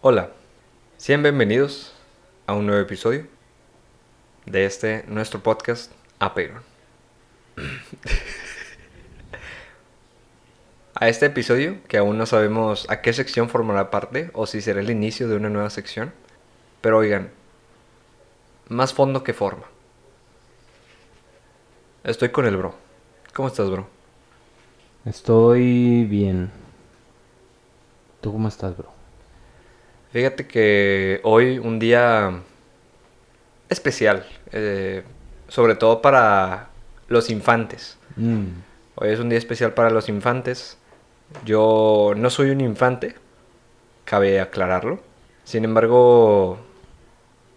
Hola, 0.00 0.30
sean 0.96 1.24
bienvenidos 1.24 1.92
a 2.46 2.54
un 2.54 2.66
nuevo 2.66 2.80
episodio 2.80 3.26
de 4.46 4.64
este 4.64 5.04
nuestro 5.08 5.42
podcast 5.42 5.90
Apeiron. 6.20 6.62
a 10.94 11.08
este 11.08 11.26
episodio, 11.26 11.82
que 11.88 11.98
aún 11.98 12.16
no 12.16 12.26
sabemos 12.26 12.88
a 12.88 13.00
qué 13.00 13.12
sección 13.12 13.48
formará 13.48 13.90
parte 13.90 14.30
o 14.34 14.46
si 14.46 14.60
será 14.60 14.78
el 14.78 14.90
inicio 14.90 15.26
de 15.26 15.34
una 15.34 15.48
nueva 15.48 15.68
sección, 15.68 16.12
pero 16.80 16.98
oigan, 16.98 17.32
más 18.68 18.94
fondo 18.94 19.24
que 19.24 19.34
forma. 19.34 19.64
Estoy 22.04 22.28
con 22.28 22.46
el 22.46 22.56
bro. 22.56 22.72
¿Cómo 23.34 23.48
estás, 23.48 23.68
bro? 23.68 23.88
Estoy 25.04 26.04
bien. 26.04 26.52
¿Tú 28.20 28.30
cómo 28.30 28.46
estás, 28.46 28.76
bro? 28.76 28.97
Fíjate 30.12 30.46
que 30.46 31.20
hoy 31.22 31.58
un 31.58 31.78
día 31.78 32.40
especial, 33.68 34.24
eh, 34.52 35.02
sobre 35.48 35.74
todo 35.74 36.00
para 36.00 36.68
los 37.08 37.30
infantes. 37.30 37.98
Mm, 38.16 38.44
Hoy 39.00 39.10
es 39.10 39.20
un 39.20 39.28
día 39.28 39.38
especial 39.38 39.74
para 39.74 39.90
los 39.90 40.08
infantes. 40.08 40.76
Yo 41.44 42.14
no 42.16 42.30
soy 42.30 42.50
un 42.50 42.60
infante, 42.60 43.14
cabe 44.04 44.40
aclararlo. 44.40 45.00
Sin 45.44 45.64
embargo, 45.64 46.58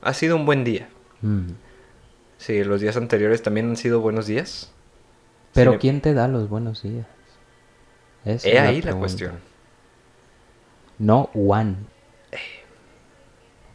ha 0.01 0.13
sido 0.13 0.35
un 0.35 0.45
buen 0.45 0.63
día. 0.63 0.87
mm. 1.21 1.47
Sí, 2.37 2.63
los 2.63 2.81
días 2.81 2.97
anteriores 2.97 3.43
también 3.43 3.69
han 3.69 3.77
sido 3.77 4.01
buenos 4.01 4.25
días. 4.25 4.71
Pero 5.53 5.71
Sin- 5.73 5.79
¿quién 5.79 6.01
te 6.01 6.13
da 6.15 6.27
los 6.27 6.49
buenos 6.49 6.81
días? 6.81 7.05
Esa 8.25 8.47
He 8.47 8.53
es 8.57 8.61
ahí 8.61 8.81
la 8.81 8.95
cuestión. 8.95 9.39
No 10.97 11.29
one. 11.35 11.75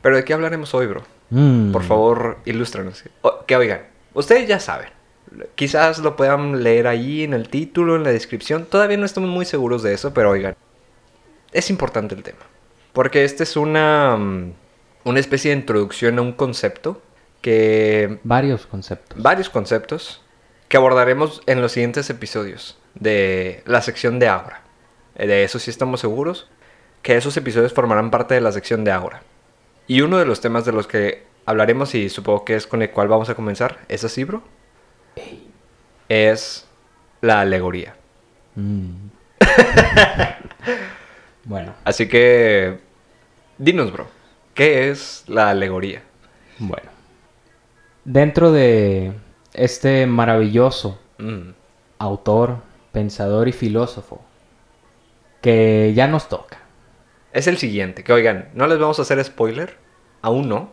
Pero 0.07 0.19
¿de 0.19 0.25
qué 0.25 0.35
hablaremos 0.35 0.73
hoy, 0.73 0.87
bro? 0.87 1.03
Mm. 1.31 1.73
Por 1.73 1.83
favor, 1.83 2.39
ilústranos. 2.45 3.03
Que 3.45 3.57
oigan, 3.57 3.81
ustedes 4.15 4.47
ya 4.47 4.61
saben. 4.61 4.89
Quizás 5.57 5.99
lo 5.99 6.15
puedan 6.15 6.63
leer 6.63 6.87
ahí 6.87 7.25
en 7.25 7.35
el 7.35 7.49
título, 7.49 7.97
en 7.97 8.05
la 8.05 8.13
descripción. 8.13 8.67
Todavía 8.67 8.99
no 8.99 9.05
estamos 9.05 9.29
muy 9.29 9.45
seguros 9.45 9.83
de 9.83 9.95
eso, 9.95 10.15
pero 10.15 10.31
oigan. 10.31 10.55
Es 11.51 11.71
importante 11.71 12.15
el 12.15 12.23
tema. 12.23 12.39
Porque 12.93 13.25
este 13.25 13.43
es 13.43 13.57
una, 13.57 14.17
mm, 14.17 14.53
una 15.07 15.19
especie 15.19 15.51
de 15.51 15.57
introducción 15.57 16.21
a 16.21 16.23
un 16.23 16.35
concepto 16.35 17.03
que... 17.41 18.21
Varios 18.23 18.65
conceptos. 18.65 19.21
Varios 19.21 19.51
conceptos 19.51 20.23
que 20.69 20.77
abordaremos 20.77 21.43
en 21.47 21.61
los 21.61 21.73
siguientes 21.73 22.09
episodios 22.11 22.79
de 22.95 23.61
la 23.67 23.83
sección 23.83 24.21
de 24.21 24.29
Aura. 24.29 24.63
Eh, 25.17 25.27
De 25.27 25.43
eso 25.43 25.59
sí 25.59 25.69
estamos 25.69 25.99
seguros, 25.99 26.49
que 27.03 27.17
esos 27.17 27.37
episodios 27.37 27.73
formarán 27.73 28.13
parte 28.13 28.35
de 28.35 28.41
la 28.41 28.53
sección 28.53 28.85
de 28.85 28.93
Aura. 28.93 29.23
Y 29.87 30.01
uno 30.01 30.19
de 30.19 30.27
los 30.27 30.41
temas 30.41 30.65
de 30.65 30.73
los 30.73 30.87
que 30.87 31.25
hablaremos, 31.45 31.95
y 31.95 32.09
supongo 32.09 32.45
que 32.45 32.57
es 32.57 32.67
con 32.67 32.83
el 32.83 32.91
cual 32.91 33.09
vamos 33.09 33.29
a 33.29 33.35
comenzar, 33.35 33.79
¿es 33.89 34.05
así, 34.05 34.25
bro? 34.25 34.43
Es 36.09 36.67
la 37.21 37.41
alegoría. 37.41 37.97
Mm. 38.55 39.09
bueno, 41.45 41.75
Así 41.85 42.09
que, 42.09 42.79
dinos, 43.59 43.93
bro, 43.93 44.07
¿qué 44.55 44.91
es 44.91 45.25
la 45.27 45.51
alegoría? 45.51 46.03
bueno. 46.59 46.91
Dentro 48.05 48.53
de 48.53 49.13
este 49.53 50.07
maravilloso 50.07 51.01
Mm, 51.19 51.53
autor, 51.99 52.59
pensador 52.93 53.49
y 53.49 53.53
filósofo 53.53 54.21
que 55.41 55.93
ya 55.95 56.09
nos 56.09 56.29
toca. 56.29 56.59
Es 57.33 57.47
el 57.47 57.59
siguiente, 57.59 58.05
que 58.05 58.13
oigan, 58.13 58.51
no 58.55 58.67
les 58.67 58.79
vamos 58.79 58.99
a 58.99 59.03
hacer 59.03 59.23
spoiler, 59.25 59.77
aún 60.23 60.49
no, 60.49 60.73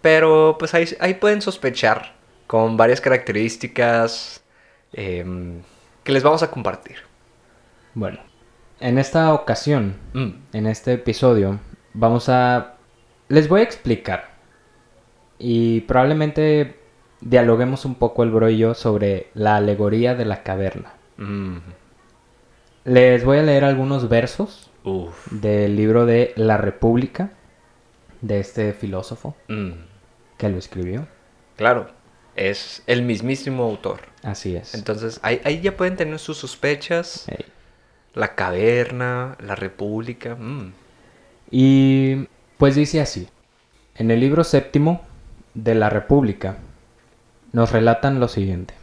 pero 0.00 0.56
pues 0.58 0.74
ahí, 0.74 0.86
ahí 1.00 1.14
pueden 1.14 1.42
sospechar 1.42 2.14
con 2.46 2.76
varias 2.76 3.00
características 3.00 4.44
em, 4.92 5.62
que 6.04 6.12
les 6.12 6.22
vamos 6.22 6.42
a 6.42 6.50
compartir. 6.50 6.96
Bueno, 7.94 8.20
en 8.80 8.98
esta 8.98 9.32
ocasión 9.34 9.96
Mm, 10.14 10.30
En 10.52 10.66
este 10.66 10.94
episodio 10.94 11.60
vamos 11.94 12.28
a... 12.28 12.76
Les 13.28 13.48
voy 13.48 13.60
a 13.60 13.64
explicar. 13.64 14.30
Y 15.38 15.80
probablemente 15.82 16.80
dialoguemos 17.20 17.84
un 17.84 17.96
poco 17.96 18.22
el 18.22 18.30
bro 18.30 18.48
y 18.50 18.58
yo 18.58 18.74
sobre 18.74 19.30
la 19.34 19.56
alegoría 19.56 20.14
de 20.14 20.24
la 20.24 20.42
caverna. 20.42 20.94
mm, 21.16 21.58
Les 22.84 23.24
voy 23.24 23.38
a 23.38 23.42
leer 23.42 23.64
algunos 23.64 24.08
versos 24.08 24.70
uf, 24.84 25.30
del 25.30 25.76
libro 25.76 26.04
de 26.04 26.32
La 26.36 26.56
República 26.56 27.30
de 28.20 28.40
este 28.40 28.72
filósofo 28.72 29.36
mm. 29.48 29.70
que 30.36 30.48
lo 30.48 30.58
escribió. 30.58 31.06
Claro, 31.56 31.88
es 32.34 32.82
el 32.86 33.02
mismísimo 33.02 33.62
autor. 33.64 34.00
Así 34.22 34.56
es. 34.56 34.74
Entonces 34.74 35.20
ahí, 35.22 35.40
ahí 35.44 35.60
ya 35.60 35.76
pueden 35.76 35.96
tener 35.96 36.18
sus 36.18 36.38
sospechas. 36.38 37.26
La 38.14 38.34
caverna, 38.34 39.36
la 39.40 39.54
república. 39.54 40.34
mm. 40.34 40.72
Y 41.50 42.28
pues 42.56 42.74
dice 42.74 43.00
así. 43.00 43.28
En 43.94 44.10
el 44.10 44.20
libro 44.20 44.42
séptimo 44.42 45.02
de 45.54 45.74
la 45.74 45.90
República 45.90 46.56
nos 47.52 47.70
relatan 47.72 48.20
lo 48.20 48.28
siguiente. 48.28 48.74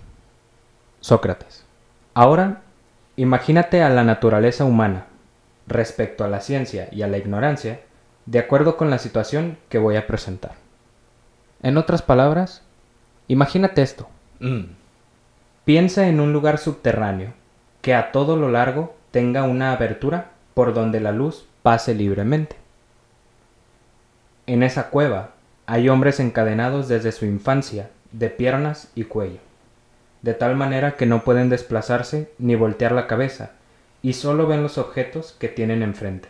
Sócrates. 1.02 1.66
Ahora, 2.14 2.62
imagínate 3.22 3.84
a 3.84 3.90
la 3.90 4.04
naturaleza 4.04 4.64
humana 4.64 5.06
respecto 5.68 6.24
a 6.24 6.28
la 6.28 6.40
ciencia 6.40 6.88
y 6.92 7.02
a 7.02 7.08
la 7.08 7.18
ignorancia 7.18 7.82
de 8.26 8.40
acuerdo 8.40 8.78
con 8.78 8.90
la 8.90 8.98
situación 8.98 9.58
que 9.68 9.78
voy 9.78 9.98
a 9.98 10.08
presentar. 10.08 10.54
En 11.62 11.78
otras 11.78 12.02
palabras, 12.02 12.62
imagínate 13.28 13.82
esto. 13.82 14.08
Mm, 14.40 14.80
Piensa 15.66 16.08
en 16.08 16.20
un 16.20 16.32
lugar 16.32 16.58
subterráneo 16.58 17.34
que 17.82 17.94
a 17.94 18.12
todo 18.12 18.38
lo 18.38 18.50
largo 18.50 18.96
tenga 19.12 19.44
una 19.44 19.74
abertura 19.74 20.32
por 20.54 20.74
donde 20.74 21.02
la 21.02 21.12
luz 21.12 21.46
pase 21.62 21.94
libremente. 21.94 22.56
En 24.48 24.64
esa 24.64 24.90
cueva 24.90 25.32
hay 25.66 25.90
hombres 25.90 26.20
encadenados 26.20 26.88
desde 26.88 27.12
su 27.12 27.26
infancia, 27.26 27.90
de 28.12 28.30
piernas 28.30 28.90
y 28.96 29.04
cuello, 29.04 29.42
de 30.22 30.34
tal 30.34 30.56
manera 30.56 30.96
que 30.96 31.06
no 31.06 31.24
pueden 31.24 31.50
desplazarse 31.50 32.32
ni 32.38 32.56
voltear 32.56 32.92
la 32.92 33.08
cabeza, 33.08 33.52
y 34.02 34.14
solo 34.14 34.48
ven 34.48 34.64
los 34.64 34.78
objetos 34.78 35.36
que 35.40 35.48
tienen 35.48 35.84
enfrente. 35.84 36.30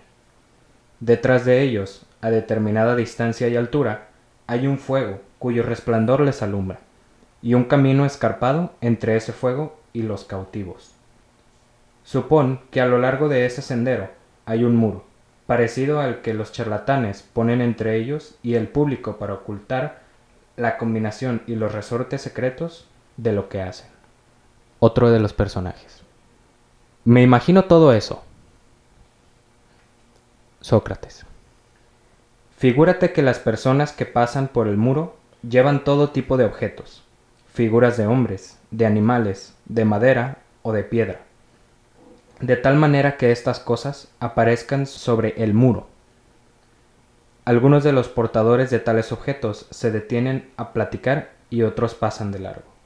Detrás 0.99 1.45
de 1.45 1.61
ellos, 1.61 2.05
a 2.21 2.29
determinada 2.29 2.95
distancia 2.95 3.47
y 3.47 3.55
altura, 3.55 4.09
hay 4.47 4.67
un 4.67 4.77
fuego 4.77 5.21
cuyo 5.39 5.63
resplandor 5.63 6.21
les 6.21 6.41
alumbra, 6.41 6.79
y 7.41 7.53
un 7.53 7.65
camino 7.65 8.05
escarpado 8.05 8.73
entre 8.81 9.15
ese 9.15 9.31
fuego 9.31 9.79
y 9.93 10.03
los 10.03 10.25
cautivos. 10.25 10.93
Supón 12.03 12.61
que 12.71 12.81
a 12.81 12.87
lo 12.87 12.97
largo 12.97 13.29
de 13.29 13.45
ese 13.45 13.61
sendero 13.61 14.09
hay 14.45 14.63
un 14.63 14.75
muro, 14.75 15.05
parecido 15.45 15.99
al 15.99 16.21
que 16.21 16.33
los 16.33 16.51
charlatanes 16.51 17.21
ponen 17.21 17.61
entre 17.61 17.95
ellos 17.95 18.37
y 18.43 18.55
el 18.55 18.67
público 18.67 19.17
para 19.17 19.35
ocultar 19.35 20.01
la 20.57 20.77
combinación 20.77 21.41
y 21.47 21.55
los 21.55 21.71
resortes 21.71 22.21
secretos 22.21 22.88
de 23.23 23.33
lo 23.33 23.49
que 23.49 23.61
hacen. 23.61 23.87
Otro 24.79 25.11
de 25.11 25.19
los 25.19 25.33
personajes. 25.33 26.01
Me 27.03 27.21
imagino 27.21 27.65
todo 27.65 27.93
eso. 27.93 28.23
Sócrates. 30.61 31.25
Figúrate 32.57 33.13
que 33.13 33.21
las 33.21 33.39
personas 33.39 33.93
que 33.93 34.05
pasan 34.05 34.47
por 34.47 34.67
el 34.67 34.77
muro 34.77 35.15
llevan 35.47 35.83
todo 35.83 36.09
tipo 36.09 36.35
de 36.37 36.45
objetos, 36.45 37.03
figuras 37.53 37.95
de 37.97 38.07
hombres, 38.07 38.57
de 38.71 38.85
animales, 38.85 39.55
de 39.65 39.85
madera 39.85 40.39
o 40.61 40.73
de 40.73 40.83
piedra, 40.83 41.21
de 42.41 42.57
tal 42.57 42.75
manera 42.75 43.15
que 43.15 43.31
estas 43.31 43.59
cosas 43.59 44.09
aparezcan 44.19 44.85
sobre 44.85 45.41
el 45.41 45.53
muro. 45.53 45.87
Algunos 47.45 47.83
de 47.83 47.93
los 47.93 48.09
portadores 48.09 48.69
de 48.69 48.79
tales 48.79 49.11
objetos 49.11 49.67
se 49.71 49.91
detienen 49.91 50.51
a 50.57 50.73
platicar 50.73 51.31
y 51.49 51.63
otros 51.63 51.95
pasan 51.95 52.31
de 52.31 52.39
largo. 52.39 52.78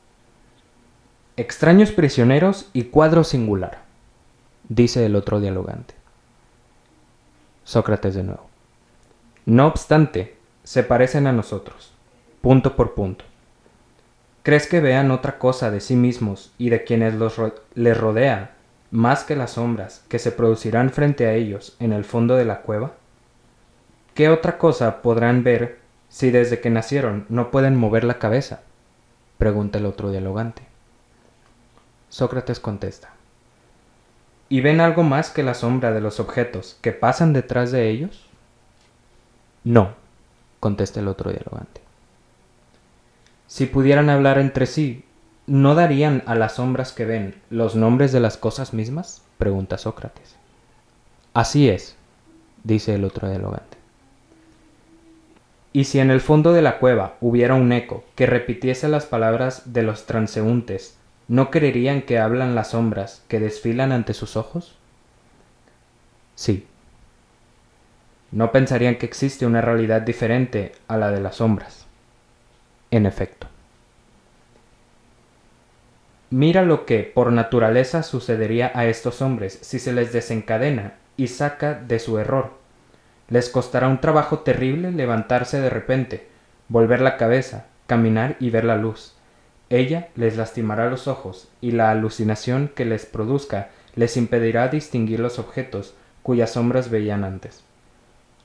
Extraños 1.35 1.91
prisioneros 1.91 2.69
y 2.73 2.83
cuadro 2.83 3.23
singular, 3.23 3.79
dice 4.69 5.03
el 5.03 5.15
otro 5.15 5.39
dialogante. 5.39 5.95
Sócrates 7.63 8.13
de 8.13 8.21
nuevo. 8.21 8.45
No 9.47 9.65
obstante, 9.65 10.37
se 10.63 10.83
parecen 10.83 11.25
a 11.25 11.31
nosotros, 11.31 11.91
punto 12.41 12.75
por 12.75 12.93
punto. 12.93 13.25
¿Crees 14.43 14.67
que 14.67 14.79
vean 14.79 15.09
otra 15.09 15.39
cosa 15.39 15.71
de 15.71 15.79
sí 15.79 15.95
mismos 15.95 16.53
y 16.59 16.69
de 16.69 16.83
quienes 16.83 17.15
los 17.15 17.41
les 17.73 17.97
rodea 17.97 18.53
más 18.91 19.23
que 19.23 19.35
las 19.35 19.53
sombras 19.53 20.05
que 20.09 20.19
se 20.19 20.31
producirán 20.31 20.91
frente 20.91 21.25
a 21.25 21.33
ellos 21.33 21.75
en 21.79 21.93
el 21.93 22.05
fondo 22.05 22.35
de 22.35 22.45
la 22.45 22.61
cueva? 22.61 22.91
¿Qué 24.13 24.29
otra 24.29 24.59
cosa 24.59 25.01
podrán 25.01 25.43
ver 25.43 25.79
si 26.09 26.29
desde 26.29 26.59
que 26.59 26.69
nacieron 26.69 27.25
no 27.29 27.49
pueden 27.49 27.75
mover 27.75 28.03
la 28.03 28.19
cabeza? 28.19 28.61
pregunta 29.39 29.79
el 29.79 29.87
otro 29.87 30.11
dialogante. 30.11 30.72
Sócrates 32.13 32.59
contesta. 32.59 33.09
¿Y 34.47 34.61
ven 34.61 34.81
algo 34.81 35.01
más 35.01 35.31
que 35.31 35.41
la 35.41 35.55
sombra 35.55 35.91
de 35.91 35.99
los 35.99 36.19
objetos 36.19 36.77
que 36.81 36.91
pasan 36.91 37.33
detrás 37.33 37.71
de 37.71 37.89
ellos? 37.89 38.27
No, 39.63 39.95
contesta 40.59 40.99
el 40.99 41.07
otro 41.07 41.31
dialogante. 41.31 41.81
Si 43.47 43.65
pudieran 43.65 44.11
hablar 44.11 44.37
entre 44.37 44.67
sí, 44.67 45.03
¿no 45.47 45.73
darían 45.73 46.21
a 46.27 46.35
las 46.35 46.57
sombras 46.57 46.91
que 46.91 47.05
ven 47.05 47.41
los 47.49 47.75
nombres 47.75 48.11
de 48.11 48.19
las 48.19 48.37
cosas 48.37 48.75
mismas? 48.75 49.23
pregunta 49.39 49.79
Sócrates. 49.79 50.35
Así 51.33 51.67
es, 51.67 51.95
dice 52.63 52.93
el 52.93 53.05
otro 53.05 53.27
dialogante. 53.27 53.75
Y 55.71 55.85
si 55.85 55.97
en 55.97 56.11
el 56.11 56.21
fondo 56.21 56.53
de 56.53 56.61
la 56.61 56.77
cueva 56.77 57.15
hubiera 57.21 57.55
un 57.55 57.71
eco 57.71 58.03
que 58.13 58.27
repitiese 58.27 58.87
las 58.87 59.07
palabras 59.07 59.73
de 59.73 59.81
los 59.81 60.05
transeúntes, 60.05 60.99
¿no 61.27 61.51
creerían 61.51 62.01
que 62.01 62.19
hablan 62.19 62.55
las 62.55 62.71
sombras 62.71 63.23
que 63.27 63.39
desfilan 63.39 63.91
ante 63.91 64.13
sus 64.13 64.35
ojos? 64.35 64.75
Sí. 66.35 66.67
No 68.31 68.51
pensarían 68.51 68.95
que 68.95 69.05
existe 69.05 69.45
una 69.45 69.61
realidad 69.61 70.01
diferente 70.01 70.73
a 70.87 70.97
la 70.97 71.11
de 71.11 71.21
las 71.21 71.35
sombras. 71.35 71.85
En 72.91 73.05
efecto. 73.05 73.47
Mira 76.29 76.63
lo 76.63 76.85
que 76.85 77.03
por 77.03 77.31
naturaleza 77.31 78.01
sucedería 78.01 78.71
a 78.73 78.85
estos 78.85 79.21
hombres 79.21 79.59
si 79.61 79.77
se 79.79 79.93
les 79.93 80.11
desencadena 80.11 80.93
y 81.15 81.27
saca 81.27 81.75
de 81.75 81.99
su 81.99 82.17
error 82.17 82.63
les 83.33 83.49
costará 83.49 83.87
un 83.87 84.01
trabajo 84.01 84.39
terrible 84.39 84.91
levantarse 84.91 85.59
de 85.59 85.69
repente, 85.69 86.27
volver 86.67 87.01
la 87.01 87.17
cabeza, 87.17 87.65
caminar 87.87 88.35
y 88.39 88.49
ver 88.49 88.65
la 88.65 88.77
luz. 88.77 89.12
Ella 89.73 90.09
les 90.15 90.37
lastimará 90.37 90.87
los 90.87 91.07
ojos, 91.07 91.49
y 91.59 91.71
la 91.71 91.89
alucinación 91.89 92.69
que 92.75 92.85
les 92.85 93.07
produzca 93.07 93.71
les 93.95 94.17
impedirá 94.17 94.67
distinguir 94.67 95.19
los 95.19 95.39
objetos 95.39 95.95
cuyas 96.21 96.51
sombras 96.51 96.91
veían 96.91 97.23
antes. 97.23 97.63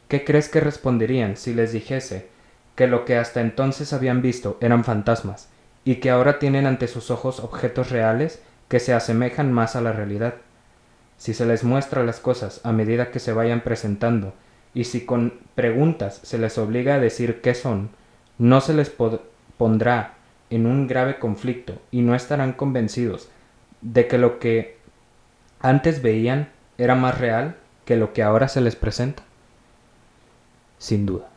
¿Qué 0.09 0.25
crees 0.25 0.49
que 0.49 0.61
responderían 0.61 1.37
si 1.37 1.53
les 1.53 1.71
dijese 1.71 2.29
que 2.77 2.87
lo 2.87 3.05
que 3.05 3.19
hasta 3.19 3.43
entonces 3.43 3.93
habían 3.93 4.23
visto 4.23 4.57
eran 4.63 4.85
fantasmas, 4.85 5.51
y 5.85 5.97
que 5.97 6.09
ahora 6.09 6.39
tienen 6.39 6.65
ante 6.65 6.89
sus 6.89 7.11
ojos 7.11 7.41
objetos 7.41 7.91
reales 7.91 8.41
que 8.69 8.81
se 8.81 8.95
asemejan 8.95 9.53
más 9.53 9.77
a 9.77 9.83
la 9.83 9.93
realidad? 9.93 10.37
Si 11.19 11.35
se 11.35 11.45
les 11.45 11.63
muestra 11.63 12.05
las 12.05 12.21
cosas 12.21 12.63
a 12.65 12.73
medida 12.73 13.11
que 13.11 13.19
se 13.19 13.35
vayan 13.35 13.61
presentando 13.61 14.33
y 14.73 14.85
si 14.85 15.05
con 15.05 15.35
preguntas 15.55 16.21
se 16.23 16.39
les 16.39 16.57
obliga 16.57 16.95
a 16.95 17.01
decir 17.01 17.43
qué 17.43 17.53
son, 17.55 17.91
no 18.39 18.63
se 18.63 18.73
les 18.73 18.91
pondrá 19.59 20.15
en 20.51 20.67
un 20.67 20.87
grave 20.87 21.19
conflicto 21.19 21.81
y 21.91 22.03
no 22.03 22.15
estarán 22.15 22.53
convencidos 22.53 23.29
de 23.81 24.09
que 24.09 24.19
lo 24.19 24.39
que 24.39 24.79
antes 25.61 26.03
veían 26.03 26.51
era 26.79 26.95
más 26.95 27.19
real 27.19 27.57
que 27.85 27.97
lo 27.97 28.13
que 28.13 28.23
ahora 28.23 28.49
se 28.49 28.61
les 28.61 28.77
presenta? 28.77 29.23
Sin 30.79 31.07
duda. 31.07 31.29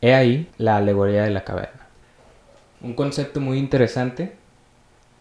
He 0.00 0.14
ahí 0.14 0.50
la 0.58 0.76
alegoría 0.76 1.22
de 1.22 1.30
la 1.30 1.44
caverna. 1.44 1.86
Un 2.80 2.94
concepto 2.94 3.40
muy 3.40 3.58
interesante 3.58 4.34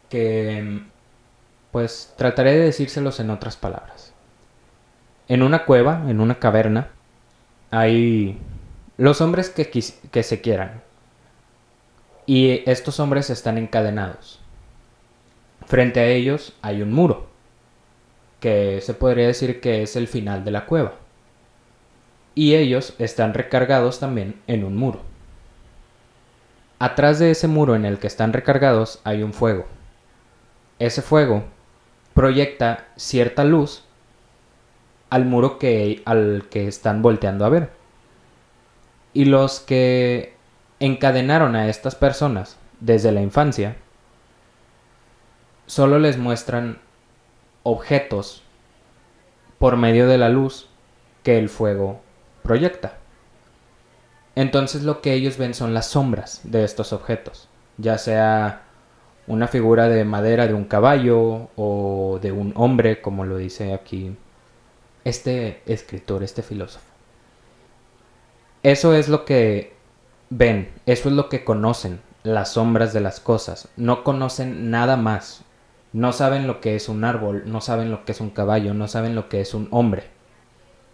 que 0.09 0.81
pues 1.71 2.13
trataré 2.18 2.54
de 2.54 2.65
decírselos 2.65 3.19
en 3.19 3.30
otras 3.30 3.56
palabras. 3.56 4.13
En 5.27 5.44
una 5.44 5.65
cueva, 5.65 6.04
en 6.09 6.19
una 6.19 6.39
caverna, 6.39 6.89
hay 7.69 8.38
los 8.97 9.21
hombres 9.21 9.50
que, 9.50 9.69
que 9.69 10.24
se 10.24 10.42
quieran. 10.42 10.81
Y 12.25 12.63
estos 12.69 13.00
hombres 13.00 13.29
están 13.29 13.57
encadenados. 13.57 14.39
Frente 15.65 16.00
a 16.00 16.07
ellos 16.07 16.53
hay 16.62 16.81
un 16.81 16.91
muro, 16.91 17.27
que 18.39 18.81
se 18.81 18.94
podría 18.94 19.27
decir 19.27 19.62
que 19.62 19.83
es 19.83 19.95
el 19.95 20.07
final 20.07 20.44
de 20.44 20.51
la 20.51 20.65
cueva. 20.65 20.95
Y 22.35 22.56
ellos 22.56 22.95
están 23.00 23.33
recargados 23.33 24.00
también 24.00 24.41
en 24.47 24.63
un 24.63 24.77
muro. 24.77 25.01
Atrás 26.79 27.19
de 27.19 27.31
ese 27.31 27.47
muro 27.47 27.75
en 27.75 27.85
el 27.85 28.00
que 28.00 28.07
están 28.07 28.33
recargados 28.33 29.01
hay 29.03 29.21
un 29.21 29.33
fuego. 29.33 29.65
Ese 30.79 31.01
fuego 31.01 31.44
proyecta 32.13 32.88
cierta 32.95 33.44
luz 33.44 33.83
al 35.12 35.25
muro 35.25 35.59
que, 35.59 36.01
al 36.06 36.47
que 36.50 36.68
están 36.68 37.01
volteando 37.01 37.45
a 37.45 37.50
ver. 37.50 37.69
Y 39.13 39.25
los 39.25 39.59
que 39.59 40.33
encadenaron 40.81 41.56
a 41.56 41.69
estas 41.69 41.95
personas 41.95 42.57
desde 42.80 43.12
la 43.12 43.22
infancia 43.22 43.78
solo 45.68 46.00
les 46.00 46.18
muestran 46.18 46.80
objetos 47.63 48.42
por 49.60 49.78
medio 49.78 50.07
de 50.07 50.18
la 50.18 50.28
luz 50.28 50.68
que 51.24 51.38
el 51.38 51.50
fuego 51.50 52.01
proyecta. 52.42 52.98
Entonces 54.36 54.81
lo 54.81 55.01
que 55.01 55.13
ellos 55.13 55.38
ven 55.38 55.54
son 55.54 55.74
las 55.75 55.86
sombras 55.86 56.42
de 56.44 56.63
estos 56.63 56.94
objetos, 56.94 57.48
ya 57.78 58.00
sea 58.00 58.63
una 59.28 59.48
figura 59.48 59.88
de 59.88 60.04
madera 60.04 60.48
de 60.48 60.56
un 60.56 60.66
caballo 60.66 61.50
o 61.56 62.18
de 62.22 62.31
un 62.31 62.54
hombre, 62.56 63.01
como 63.01 63.24
lo 63.24 63.38
dice 63.38 63.74
aquí 63.74 64.18
este 65.04 65.62
escritor, 65.68 66.24
este 66.24 66.42
filósofo. 66.42 66.86
Eso 68.63 68.95
es 68.95 69.10
lo 69.10 69.25
que 69.25 69.81
ven, 70.31 70.72
eso 70.88 71.10
es 71.10 71.16
lo 71.16 71.30
que 71.30 71.44
conocen, 71.44 72.01
las 72.24 72.54
sombras 72.54 72.94
de 72.94 73.01
las 73.01 73.19
cosas. 73.19 73.68
No 73.75 74.04
conocen 74.04 74.72
nada 74.72 74.98
más. 74.98 75.44
No 75.94 76.13
saben 76.13 76.48
lo 76.48 76.62
que 76.62 76.75
es 76.75 76.88
un 76.88 77.04
árbol, 77.04 77.44
no 77.45 77.60
saben 77.60 77.92
lo 77.92 78.06
que 78.06 78.13
es 78.13 78.22
un 78.22 78.30
caballo, 78.30 78.74
no 78.74 78.88
saben 78.88 79.13
lo 79.13 79.28
que 79.28 79.42
es 79.42 79.54
un 79.54 79.68
hombre. 79.72 80.06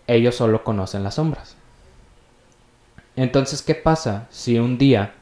Ellos 0.07 0.35
solo 0.35 0.63
conocen 0.63 1.03
las 1.03 1.15
sombras. 1.15 1.55
Entonces, 3.15 3.61
¿qué 3.61 3.75
pasa 3.75 4.27
si 4.31 4.57
un 4.57 4.79
día 4.79 5.13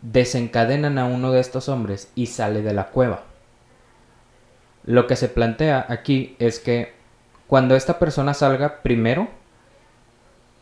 desencadenan 0.00 0.96
a 0.98 1.06
uno 1.06 1.32
de 1.32 1.40
estos 1.40 1.68
hombres 1.68 2.12
y 2.14 2.26
sale 2.26 2.62
de 2.62 2.72
la 2.72 2.86
cueva? 2.86 3.24
Lo 4.84 5.08
que 5.08 5.16
se 5.16 5.28
plantea 5.28 5.86
aquí 5.88 6.36
es 6.38 6.60
que 6.60 6.94
cuando 7.48 7.74
esta 7.74 7.98
persona 7.98 8.32
salga, 8.32 8.80
primero, 8.82 9.28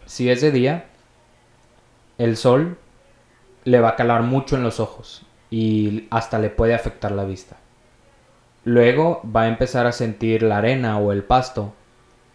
si 0.06 0.30
es 0.30 0.40
de 0.40 0.52
día, 0.52 0.87
el 2.18 2.36
sol 2.36 2.78
le 3.64 3.80
va 3.80 3.90
a 3.90 3.96
calar 3.96 4.22
mucho 4.22 4.56
en 4.56 4.62
los 4.62 4.80
ojos 4.80 5.22
y 5.50 6.06
hasta 6.10 6.38
le 6.38 6.50
puede 6.50 6.74
afectar 6.74 7.12
la 7.12 7.24
vista. 7.24 7.56
Luego 8.64 9.22
va 9.24 9.42
a 9.42 9.48
empezar 9.48 9.86
a 9.86 9.92
sentir 9.92 10.42
la 10.42 10.58
arena 10.58 10.98
o 10.98 11.12
el 11.12 11.24
pasto 11.24 11.72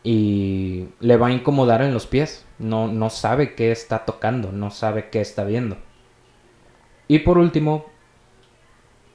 y 0.04 0.88
le 1.00 1.18
va 1.18 1.28
a 1.28 1.32
incomodar 1.32 1.82
en 1.82 1.94
los 1.94 2.08
pies. 2.08 2.46
No, 2.60 2.88
no 2.88 3.10
sabe 3.10 3.56
qué 3.56 3.72
está 3.72 4.06
tocando, 4.06 4.52
no 4.52 4.72
sabe 4.72 5.10
qué 5.10 5.22
está 5.22 5.44
viendo. 5.44 5.78
Y 7.08 7.20
por 7.20 7.38
último, 7.38 7.86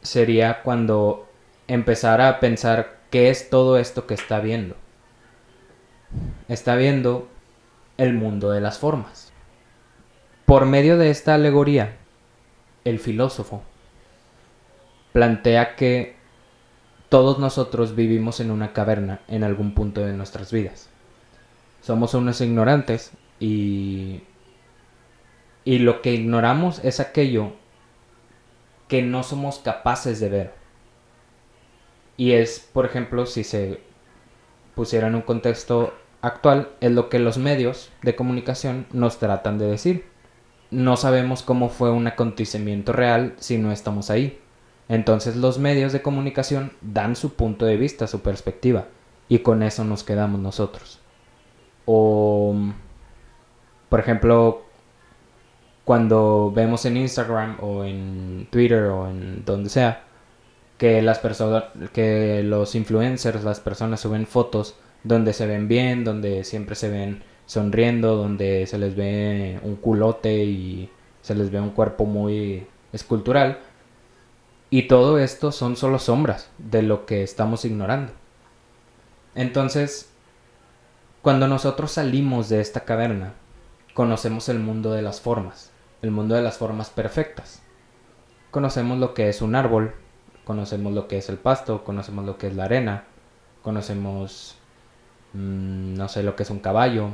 sería 0.02 0.62
cuando 0.62 1.26
empezara 1.66 2.28
a 2.28 2.40
pensar 2.40 2.98
qué 3.10 3.30
es 3.30 3.50
todo 3.50 3.78
esto 3.78 4.06
que 4.06 4.14
está 4.14 4.40
viendo 4.40 4.76
está 6.48 6.76
viendo 6.76 7.28
el 7.96 8.14
mundo 8.14 8.50
de 8.50 8.60
las 8.60 8.78
formas. 8.78 9.27
Por 10.48 10.64
medio 10.64 10.96
de 10.96 11.10
esta 11.10 11.34
alegoría, 11.34 11.98
el 12.86 13.00
filósofo 13.00 13.62
plantea 15.12 15.76
que 15.76 16.16
todos 17.10 17.38
nosotros 17.38 17.94
vivimos 17.94 18.40
en 18.40 18.50
una 18.50 18.72
caverna 18.72 19.20
en 19.28 19.44
algún 19.44 19.74
punto 19.74 20.00
de 20.00 20.14
nuestras 20.14 20.50
vidas. 20.50 20.88
Somos 21.82 22.14
unos 22.14 22.40
ignorantes 22.40 23.12
y, 23.38 24.22
y 25.66 25.80
lo 25.80 26.00
que 26.00 26.14
ignoramos 26.14 26.82
es 26.82 26.98
aquello 26.98 27.52
que 28.88 29.02
no 29.02 29.24
somos 29.24 29.58
capaces 29.58 30.18
de 30.18 30.30
ver. 30.30 30.54
Y 32.16 32.32
es, 32.32 32.66
por 32.72 32.86
ejemplo, 32.86 33.26
si 33.26 33.44
se 33.44 33.82
pusiera 34.74 35.08
en 35.08 35.14
un 35.14 35.20
contexto 35.20 35.92
actual, 36.22 36.70
es 36.80 36.92
lo 36.92 37.10
que 37.10 37.18
los 37.18 37.36
medios 37.36 37.90
de 38.00 38.16
comunicación 38.16 38.86
nos 38.94 39.18
tratan 39.18 39.58
de 39.58 39.66
decir. 39.66 40.17
No 40.70 40.96
sabemos 40.96 41.42
cómo 41.42 41.68
fue 41.68 41.90
un 41.90 42.06
acontecimiento 42.06 42.92
real 42.92 43.34
si 43.38 43.58
no 43.58 43.72
estamos 43.72 44.10
ahí. 44.10 44.38
Entonces 44.88 45.36
los 45.36 45.58
medios 45.58 45.92
de 45.92 46.02
comunicación 46.02 46.72
dan 46.80 47.16
su 47.16 47.34
punto 47.34 47.66
de 47.66 47.76
vista, 47.76 48.06
su 48.06 48.20
perspectiva, 48.20 48.86
y 49.28 49.40
con 49.40 49.62
eso 49.62 49.84
nos 49.84 50.02
quedamos 50.02 50.40
nosotros. 50.40 51.00
O, 51.84 52.54
por 53.88 54.00
ejemplo, 54.00 54.62
cuando 55.84 56.52
vemos 56.54 56.84
en 56.84 56.96
Instagram 56.98 57.56
o 57.60 57.84
en 57.84 58.46
Twitter 58.50 58.84
o 58.84 59.08
en 59.08 59.44
donde 59.44 59.70
sea, 59.70 60.04
que 60.78 61.02
las 61.02 61.18
personas, 61.18 61.64
que 61.92 62.42
los 62.44 62.74
influencers, 62.74 63.42
las 63.44 63.60
personas 63.60 64.00
suben 64.00 64.26
fotos 64.26 64.76
donde 65.02 65.32
se 65.32 65.46
ven 65.46 65.68
bien, 65.68 66.04
donde 66.04 66.44
siempre 66.44 66.76
se 66.76 66.88
ven 66.88 67.22
sonriendo, 67.48 68.16
donde 68.16 68.68
se 68.68 68.78
les 68.78 68.96
ve 68.96 69.60
un 69.64 69.76
culote 69.76 70.44
y 70.44 70.92
se 71.22 71.34
les 71.34 71.50
ve 71.50 71.60
un 71.60 71.72
cuerpo 71.72 72.06
muy 72.06 72.68
escultural. 72.94 73.60
Y 74.70 74.88
todo 74.88 75.18
esto 75.18 75.52
son 75.52 75.76
solo 75.76 75.98
sombras 75.98 76.50
de 76.58 76.82
lo 76.82 77.06
que 77.06 77.22
estamos 77.24 77.64
ignorando. 77.64 78.12
Entonces, 79.34 80.10
Cuando 81.22 81.48
nosotros 81.48 81.92
salimos 81.92 82.48
de 82.48 82.60
esta 82.60 82.84
caverna, 82.84 83.34
conocemos 83.94 84.48
el 84.48 84.60
mundo 84.60 84.92
de 84.92 85.02
las 85.02 85.20
formas, 85.20 85.72
el 86.02 86.10
mundo 86.12 86.34
de 86.36 86.42
las 86.42 86.58
formas 86.58 86.90
perfectas. 86.90 87.62
Conocemos 88.50 88.98
lo 88.98 89.14
que 89.14 89.28
es 89.28 89.42
un 89.42 89.54
árbol, 89.56 89.94
conocemos 90.44 90.92
lo 90.94 91.08
que 91.08 91.18
es 91.18 91.28
el 91.28 91.38
pasto, 91.38 91.84
conocemos 91.84 92.24
lo 92.24 92.38
que 92.38 92.46
es 92.48 92.56
la 92.56 92.64
arena, 92.64 93.04
conocemos, 93.62 94.56
mm, 95.34 95.94
no 95.94 96.08
sé, 96.08 96.22
lo 96.22 96.36
que 96.36 96.44
es 96.44 96.50
un 96.50 96.60
caballo. 96.60 97.10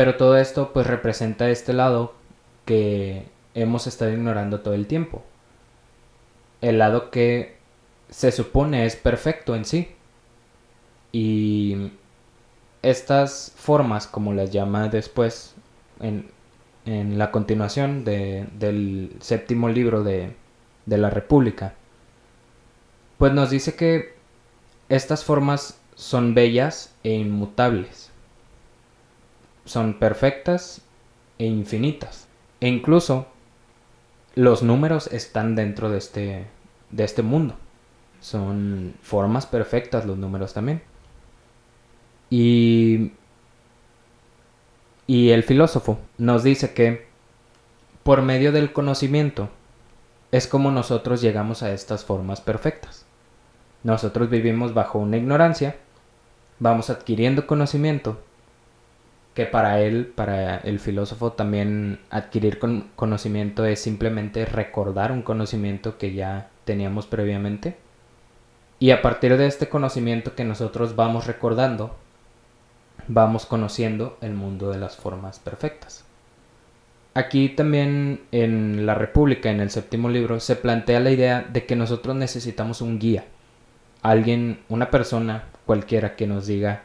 Pero 0.00 0.16
todo 0.16 0.38
esto 0.38 0.72
pues 0.72 0.86
representa 0.86 1.50
este 1.50 1.74
lado 1.74 2.14
que 2.64 3.26
hemos 3.52 3.86
estado 3.86 4.10
ignorando 4.10 4.60
todo 4.60 4.72
el 4.72 4.86
tiempo. 4.86 5.22
El 6.62 6.78
lado 6.78 7.10
que 7.10 7.58
se 8.08 8.32
supone 8.32 8.86
es 8.86 8.96
perfecto 8.96 9.54
en 9.54 9.66
sí. 9.66 9.88
Y 11.12 11.90
estas 12.80 13.52
formas, 13.56 14.06
como 14.06 14.32
las 14.32 14.50
llama 14.50 14.88
después 14.88 15.54
en, 16.00 16.30
la 16.86 17.30
continuación 17.30 18.02
del 18.02 19.14
séptimo 19.20 19.68
libro 19.68 20.02
de, 20.02 20.34
de 20.86 20.96
la 20.96 21.10
República, 21.10 21.74
pues 23.18 23.34
nos 23.34 23.50
dice 23.50 23.74
que 23.76 24.14
estas 24.88 25.24
formas 25.26 25.78
son 25.94 26.32
bellas 26.32 26.94
e 27.04 27.10
inmutables. 27.10 28.09
Son 29.70 30.00
perfectas 30.00 30.82
e 31.38 31.46
infinitas. 31.46 32.26
E 32.58 32.66
incluso 32.66 33.28
los 34.34 34.64
números 34.64 35.06
están 35.12 35.54
dentro 35.54 35.90
de 35.90 35.98
este, 35.98 36.46
de 36.90 37.04
este 37.04 37.22
mundo. 37.22 37.54
Son 38.20 38.94
formas 39.00 39.46
perfectas 39.46 40.06
los 40.06 40.18
números 40.18 40.54
también. 40.54 40.82
Y, 42.30 43.12
y 45.06 45.30
el 45.30 45.44
filósofo 45.44 46.00
nos 46.18 46.42
dice 46.42 46.74
que 46.74 47.06
por 48.02 48.22
medio 48.22 48.50
del 48.50 48.72
conocimiento 48.72 49.50
es 50.32 50.48
como 50.48 50.72
nosotros 50.72 51.20
llegamos 51.20 51.62
a 51.62 51.72
estas 51.72 52.04
formas 52.04 52.40
perfectas. 52.40 53.06
Nosotros 53.84 54.30
vivimos 54.30 54.74
bajo 54.74 54.98
una 54.98 55.16
ignorancia, 55.16 55.76
vamos 56.58 56.90
adquiriendo 56.90 57.46
conocimiento, 57.46 58.20
que 59.40 59.46
para 59.46 59.80
él, 59.80 60.04
para 60.04 60.58
el 60.58 60.78
filósofo 60.80 61.32
también 61.32 61.98
adquirir 62.10 62.58
conocimiento 62.94 63.64
es 63.64 63.80
simplemente 63.80 64.44
recordar 64.44 65.12
un 65.12 65.22
conocimiento 65.22 65.96
que 65.96 66.12
ya 66.12 66.50
teníamos 66.66 67.06
previamente. 67.06 67.78
Y 68.78 68.90
a 68.90 69.00
partir 69.00 69.38
de 69.38 69.46
este 69.46 69.70
conocimiento 69.70 70.34
que 70.34 70.44
nosotros 70.44 70.94
vamos 70.94 71.26
recordando, 71.26 71.96
vamos 73.08 73.46
conociendo 73.46 74.18
el 74.20 74.34
mundo 74.34 74.70
de 74.70 74.76
las 74.76 74.96
formas 74.96 75.38
perfectas. 75.38 76.04
Aquí 77.14 77.48
también 77.48 78.20
en 78.32 78.84
la 78.84 78.94
República, 78.94 79.50
en 79.50 79.60
el 79.60 79.70
séptimo 79.70 80.10
libro, 80.10 80.38
se 80.38 80.54
plantea 80.54 81.00
la 81.00 81.12
idea 81.12 81.48
de 81.50 81.64
que 81.64 81.76
nosotros 81.76 82.14
necesitamos 82.14 82.82
un 82.82 82.98
guía, 82.98 83.24
alguien, 84.02 84.60
una 84.68 84.90
persona 84.90 85.44
cualquiera 85.64 86.14
que 86.14 86.26
nos 86.26 86.46
diga, 86.46 86.82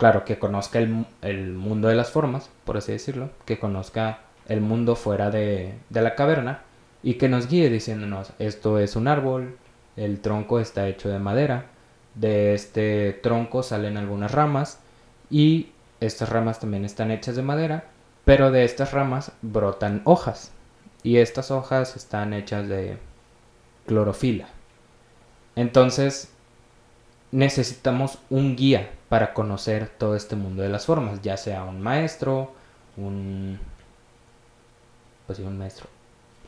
claro, 0.00 0.24
que 0.24 0.38
conozca 0.38 0.78
el, 0.78 1.52
mundo 1.52 1.88
de 1.88 1.94
las 1.94 2.10
formas, 2.10 2.48
por 2.64 2.78
así 2.78 2.92
decirlo, 2.92 3.30
que 3.44 3.58
conozca 3.58 4.20
el 4.48 4.62
mundo 4.62 4.96
fuera 4.96 5.30
de, 5.30 5.74
de 5.90 6.00
la 6.00 6.14
caverna 6.14 6.62
y 7.02 7.14
que 7.14 7.28
nos 7.28 7.48
guíe 7.48 7.68
diciéndonos, 7.68 8.32
esto 8.38 8.78
es 8.78 8.96
un 8.96 9.08
árbol, 9.08 9.58
el 9.96 10.20
tronco 10.20 10.58
está 10.58 10.88
hecho 10.88 11.10
de 11.10 11.18
madera, 11.18 11.66
de 12.14 12.54
este 12.54 13.12
tronco 13.22 13.62
salen 13.62 13.98
algunas 13.98 14.32
ramas, 14.32 14.80
y 15.28 15.68
estas 16.00 16.30
ramas 16.30 16.60
también 16.60 16.86
están 16.86 17.10
hechas 17.10 17.36
de 17.36 17.42
madera, 17.42 17.84
pero 18.24 18.50
de 18.50 18.64
estas 18.64 18.92
ramas 18.92 19.32
brotan 19.42 20.00
hojas 20.04 20.50
y 21.02 21.18
estas 21.18 21.50
hojas 21.50 21.94
están 21.94 22.32
hechas 22.32 22.68
de 22.68 22.96
clorofila. 23.86 24.48
Entonces 25.56 26.32
necesitamos 27.32 28.18
un 28.30 28.56
guía 28.56 28.90
para 29.10 29.34
conocer 29.34 29.90
todo 29.98 30.14
este 30.14 30.36
mundo 30.36 30.62
de 30.62 30.68
las 30.70 30.86
formas, 30.86 31.20
ya 31.20 31.36
sea 31.36 31.64
un 31.64 31.82
maestro, 31.82 32.52
un 32.96 33.58
pues 35.26 35.36
sí, 35.36 35.44
un 35.44 35.58
maestro, 35.58 35.88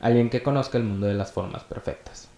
alguien 0.01 0.31
que 0.31 0.45
conozca 0.45 0.79
el 0.79 0.85
mundo 0.85 1.09
de 1.09 1.15
las 1.15 1.33
formas 1.33 1.65
perfectas. 1.65 2.29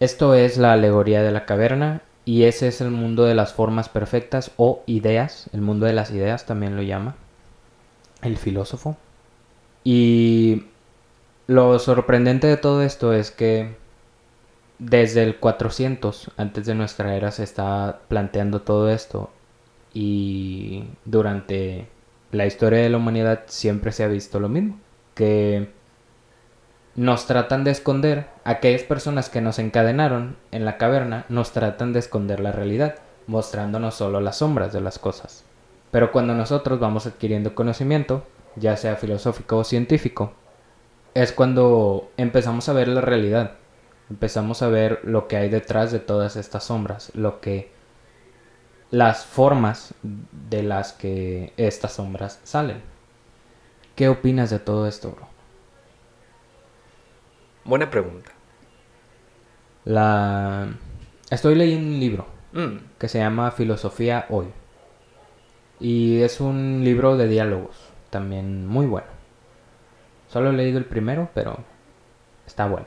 Esto 0.00 0.34
es 0.34 0.58
la 0.58 0.72
alegoría 0.72 1.22
de 1.22 1.30
la 1.30 1.46
caverna 1.46 2.02
y 2.24 2.42
ese 2.42 2.66
es 2.66 2.80
el 2.80 2.90
mundo 2.90 3.24
de 3.24 3.36
las 3.36 3.52
formas 3.52 3.88
perfectas 3.88 4.50
o 4.56 4.82
ideas, 4.86 5.48
el 5.52 5.60
mundo 5.60 5.86
de 5.86 5.92
las 5.92 6.10
ideas 6.10 6.44
también 6.44 6.74
lo 6.76 6.82
llama 6.82 7.14
el 8.22 8.36
filósofo. 8.36 8.96
Y 9.84 10.64
lo 11.46 11.78
sorprendente 11.78 12.48
de 12.48 12.56
todo 12.56 12.82
esto 12.82 13.12
es 13.12 13.30
que 13.30 13.76
desde 14.84 15.22
el 15.22 15.36
400 15.36 16.32
antes 16.36 16.66
de 16.66 16.74
nuestra 16.74 17.14
era 17.14 17.30
se 17.30 17.44
está 17.44 18.00
planteando 18.08 18.62
todo 18.62 18.90
esto 18.90 19.30
y 19.94 20.84
durante 21.04 21.86
la 22.32 22.46
historia 22.46 22.80
de 22.80 22.88
la 22.88 22.96
humanidad 22.96 23.42
siempre 23.46 23.92
se 23.92 24.02
ha 24.02 24.08
visto 24.08 24.40
lo 24.40 24.48
mismo, 24.48 24.80
que 25.14 25.70
nos 26.96 27.26
tratan 27.26 27.62
de 27.62 27.70
esconder, 27.70 28.26
aquellas 28.42 28.82
personas 28.82 29.30
que 29.30 29.40
nos 29.40 29.60
encadenaron 29.60 30.36
en 30.50 30.64
la 30.64 30.78
caverna 30.78 31.26
nos 31.28 31.52
tratan 31.52 31.92
de 31.92 32.00
esconder 32.00 32.40
la 32.40 32.50
realidad, 32.50 32.96
mostrándonos 33.28 33.94
solo 33.94 34.20
las 34.20 34.38
sombras 34.38 34.72
de 34.72 34.80
las 34.80 34.98
cosas. 34.98 35.44
Pero 35.92 36.10
cuando 36.10 36.34
nosotros 36.34 36.80
vamos 36.80 37.06
adquiriendo 37.06 37.54
conocimiento, 37.54 38.26
ya 38.56 38.76
sea 38.76 38.96
filosófico 38.96 39.58
o 39.58 39.64
científico, 39.64 40.32
es 41.14 41.32
cuando 41.32 42.10
empezamos 42.16 42.68
a 42.68 42.72
ver 42.72 42.88
la 42.88 43.02
realidad, 43.02 43.52
empezamos 44.10 44.62
a 44.62 44.68
ver 44.68 45.00
lo 45.04 45.28
que 45.28 45.36
hay 45.36 45.48
detrás 45.48 45.92
de 45.92 46.00
todas 46.00 46.36
estas 46.36 46.64
sombras, 46.64 47.12
lo 47.14 47.40
que 47.40 47.70
las 48.90 49.24
formas 49.24 49.94
de 50.02 50.62
las 50.62 50.92
que 50.92 51.52
estas 51.56 51.92
sombras 51.94 52.40
salen. 52.44 52.82
¿Qué 53.96 54.08
opinas 54.08 54.50
de 54.50 54.58
todo 54.58 54.86
esto, 54.86 55.12
bro? 55.12 55.28
Buena 57.64 57.90
pregunta. 57.90 58.30
La... 59.84 60.68
Estoy 61.30 61.54
leyendo 61.54 61.88
un 61.88 62.00
libro 62.00 62.26
mm. 62.52 62.98
que 62.98 63.08
se 63.08 63.18
llama 63.18 63.50
Filosofía 63.50 64.26
Hoy. 64.28 64.46
Y 65.80 66.20
es 66.20 66.40
un 66.40 66.82
libro 66.84 67.16
de 67.16 67.28
diálogos, 67.28 67.76
también 68.10 68.66
muy 68.66 68.86
bueno. 68.86 69.08
Solo 70.28 70.50
he 70.50 70.52
leído 70.52 70.78
el 70.78 70.84
primero, 70.84 71.30
pero 71.34 71.58
está 72.46 72.66
bueno. 72.66 72.86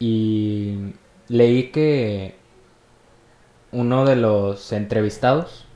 Y 0.00 0.94
leí 1.28 1.70
que 1.70 2.34
uno 3.70 4.04
de 4.04 4.16
los 4.16 4.72
entrevistados 4.72 5.66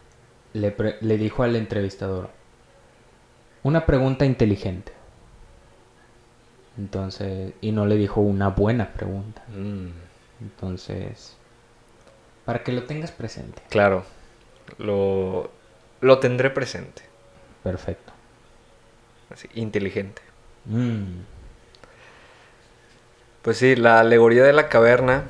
le, 0.52 0.74
le 1.00 1.18
dijo 1.18 1.44
al 1.44 1.54
entrevistador 1.54 2.30
una 3.62 3.86
pregunta 3.86 4.24
inteligente. 4.24 4.92
Entonces, 6.76 7.52
y 7.60 7.72
no 7.72 7.86
le 7.86 7.96
dijo 7.96 8.20
una 8.20 8.48
buena 8.48 8.92
pregunta. 8.92 9.42
Mm. 9.48 9.90
Entonces, 10.40 11.36
para 12.44 12.62
que 12.62 12.72
lo 12.72 12.84
tengas 12.84 13.12
presente. 13.12 13.62
Claro, 13.70 14.04
lo, 14.78 15.50
lo 16.00 16.18
tendré 16.18 16.50
presente. 16.50 17.02
Perfecto. 17.62 18.12
Así, 19.30 19.48
inteligente. 19.54 20.22
Mm. 20.66 21.20
Pues 23.44 23.58
sí, 23.58 23.76
la 23.76 24.00
alegoría 24.00 24.42
de 24.42 24.54
la 24.54 24.70
caverna, 24.70 25.24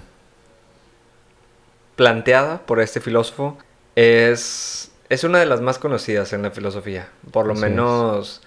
planteada 1.97 2.65
por 2.65 2.81
este 2.81 3.01
filósofo, 3.01 3.59
es, 3.97 4.93
es 5.09 5.25
una 5.25 5.41
de 5.41 5.47
las 5.47 5.61
más 5.61 5.81
conocidas 5.81 6.33
en 6.33 6.43
la 6.43 6.53
filosofía. 6.53 7.09
Por 7.33 7.47
lo 7.47 7.55
menos... 7.57 8.41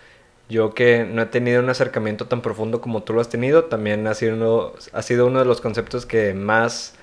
Yo 0.50 0.74
que 0.74 1.04
no 1.04 1.22
he 1.22 1.26
tenido 1.26 1.62
un 1.62 1.70
acercamiento 1.70 2.28
tan 2.28 2.42
profundo 2.42 2.80
como 2.80 3.04
tú 3.04 3.12
lo 3.12 3.20
has 3.20 3.28
tenido, 3.28 3.66
también 3.66 4.08
ha 4.08 4.14
sido 4.14 4.34
uno, 4.34 4.72
ha 4.94 5.02
sido 5.02 5.28
uno 5.28 5.40
de 5.40 5.46
los 5.46 5.60
conceptos 5.60 6.06
que 6.06 6.34
más 6.34 6.94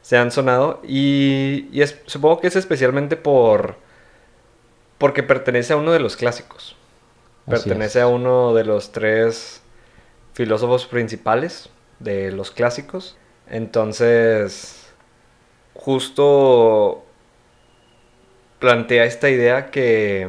se 0.00 0.16
han 0.16 0.30
sonado 0.30 0.80
y, 0.86 1.68
supongo 2.06 2.38
que 2.40 2.46
es 2.46 2.54
especialmente 2.54 3.16
por 3.16 3.78
porque 4.98 5.24
pertenece 5.24 5.72
a 5.72 5.76
uno 5.76 5.90
de 5.90 5.98
los 5.98 6.16
clásicos. 6.16 6.76
pertenece 7.48 8.00
a 8.00 8.06
uno 8.06 8.54
de 8.54 8.62
los 8.62 8.92
tres 8.92 9.60
filósofos 10.32 10.86
principales 10.86 11.70
de 12.04 12.30
los 12.30 12.50
clásicos. 12.50 13.16
Entonces, 13.48 14.92
justo 15.74 17.04
plantea 18.60 19.04
esta 19.04 19.28
idea 19.28 19.70
que 19.70 20.28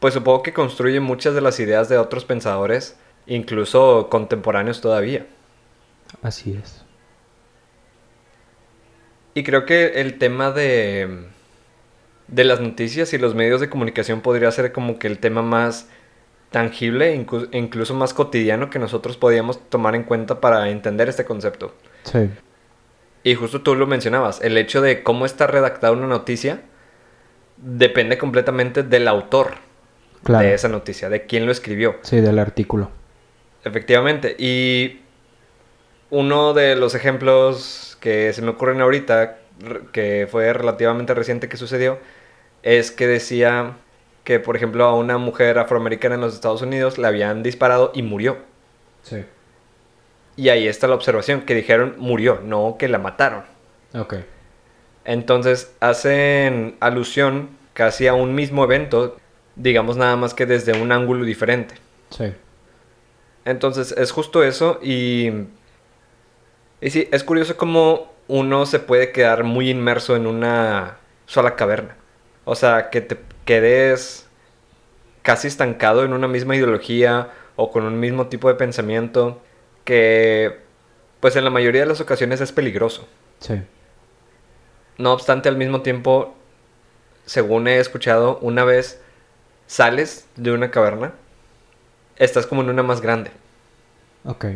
pues 0.00 0.14
supongo 0.14 0.42
que 0.42 0.52
construye 0.52 0.98
muchas 0.98 1.34
de 1.34 1.42
las 1.42 1.60
ideas 1.60 1.88
de 1.88 1.98
otros 1.98 2.24
pensadores, 2.24 2.96
incluso 3.26 4.08
contemporáneos 4.10 4.80
todavía. 4.80 5.26
Así 6.22 6.58
es. 6.60 6.84
Y 9.34 9.44
creo 9.44 9.66
que 9.66 10.00
el 10.00 10.18
tema 10.18 10.50
de, 10.50 11.26
de 12.28 12.44
las 12.44 12.60
noticias 12.60 13.12
y 13.12 13.18
los 13.18 13.34
medios 13.34 13.60
de 13.60 13.70
comunicación 13.70 14.22
podría 14.22 14.50
ser 14.50 14.72
como 14.72 14.98
que 14.98 15.06
el 15.06 15.18
tema 15.18 15.42
más 15.42 15.88
tangible, 16.50 17.14
incluso 17.52 17.94
más 17.94 18.12
cotidiano 18.12 18.70
que 18.70 18.78
nosotros 18.78 19.16
podíamos 19.16 19.68
tomar 19.68 19.94
en 19.94 20.02
cuenta 20.02 20.40
para 20.40 20.68
entender 20.70 21.08
este 21.08 21.24
concepto. 21.24 21.74
Sí. 22.04 22.28
Y 23.22 23.34
justo 23.34 23.62
tú 23.62 23.74
lo 23.74 23.86
mencionabas, 23.86 24.40
el 24.42 24.56
hecho 24.56 24.80
de 24.80 25.02
cómo 25.02 25.26
está 25.26 25.46
redactada 25.46 25.92
una 25.92 26.06
noticia 26.06 26.62
depende 27.56 28.18
completamente 28.18 28.82
del 28.82 29.06
autor 29.06 29.54
de 30.26 30.54
esa 30.54 30.68
noticia, 30.68 31.08
de 31.08 31.26
quién 31.26 31.46
lo 31.46 31.52
escribió. 31.52 31.96
Sí, 32.02 32.20
del 32.20 32.38
artículo. 32.38 32.90
Efectivamente. 33.64 34.36
Y 34.38 35.00
uno 36.10 36.52
de 36.52 36.76
los 36.76 36.94
ejemplos 36.94 37.96
que 38.00 38.32
se 38.32 38.42
me 38.42 38.50
ocurren 38.50 38.80
ahorita, 38.80 39.38
que 39.92 40.26
fue 40.30 40.52
relativamente 40.52 41.14
reciente 41.14 41.48
que 41.48 41.56
sucedió, 41.56 41.98
es 42.62 42.90
que 42.90 43.06
decía 43.06 43.76
que, 44.30 44.38
por 44.38 44.54
ejemplo, 44.54 44.84
a 44.84 44.94
una 44.94 45.18
mujer 45.18 45.58
afroamericana 45.58 46.14
en 46.14 46.20
los 46.20 46.34
Estados 46.34 46.62
Unidos 46.62 46.98
le 46.98 47.08
habían 47.08 47.42
disparado 47.42 47.90
y 47.96 48.04
murió. 48.04 48.36
Sí. 49.02 49.24
Y 50.36 50.50
ahí 50.50 50.68
está 50.68 50.86
la 50.86 50.94
observación, 50.94 51.40
que 51.40 51.56
dijeron 51.56 51.96
murió, 51.98 52.40
no 52.40 52.76
que 52.78 52.86
la 52.86 53.00
mataron. 53.00 53.42
Ok. 53.92 54.18
Entonces 55.04 55.74
hacen 55.80 56.76
alusión 56.78 57.48
casi 57.72 58.06
a 58.06 58.14
un 58.14 58.36
mismo 58.36 58.62
evento, 58.62 59.16
digamos 59.56 59.96
nada 59.96 60.14
más 60.14 60.32
que 60.32 60.46
desde 60.46 60.80
un 60.80 60.92
ángulo 60.92 61.24
diferente. 61.24 61.74
Sí. 62.10 62.32
Entonces 63.44 63.90
es 63.90 64.12
justo 64.12 64.44
eso 64.44 64.78
y... 64.80 65.32
Y 66.80 66.90
sí, 66.90 67.08
es 67.10 67.24
curioso 67.24 67.56
cómo 67.56 68.12
uno 68.28 68.64
se 68.64 68.78
puede 68.78 69.10
quedar 69.10 69.42
muy 69.42 69.70
inmerso 69.70 70.14
en 70.14 70.28
una 70.28 70.98
sola 71.26 71.56
caverna. 71.56 71.96
O 72.44 72.54
sea, 72.54 72.90
que 72.90 73.00
te 73.00 73.18
quedes 73.44 74.26
casi 75.22 75.48
estancado 75.48 76.04
en 76.04 76.12
una 76.12 76.28
misma 76.28 76.56
ideología 76.56 77.30
o 77.56 77.70
con 77.70 77.84
un 77.84 78.00
mismo 78.00 78.28
tipo 78.28 78.48
de 78.48 78.54
pensamiento 78.54 79.40
que 79.84 80.58
pues 81.20 81.36
en 81.36 81.44
la 81.44 81.50
mayoría 81.50 81.82
de 81.82 81.86
las 81.86 82.00
ocasiones 82.00 82.40
es 82.40 82.52
peligroso. 82.52 83.06
Sí. 83.40 83.60
No 84.96 85.12
obstante, 85.12 85.48
al 85.48 85.56
mismo 85.56 85.82
tiempo, 85.82 86.34
según 87.26 87.68
he 87.68 87.78
escuchado, 87.78 88.38
una 88.40 88.64
vez 88.64 89.00
sales 89.66 90.26
de 90.36 90.52
una 90.52 90.70
caverna, 90.70 91.12
estás 92.16 92.46
como 92.46 92.62
en 92.62 92.70
una 92.70 92.82
más 92.82 93.00
grande. 93.00 93.30
Ok. 94.24 94.46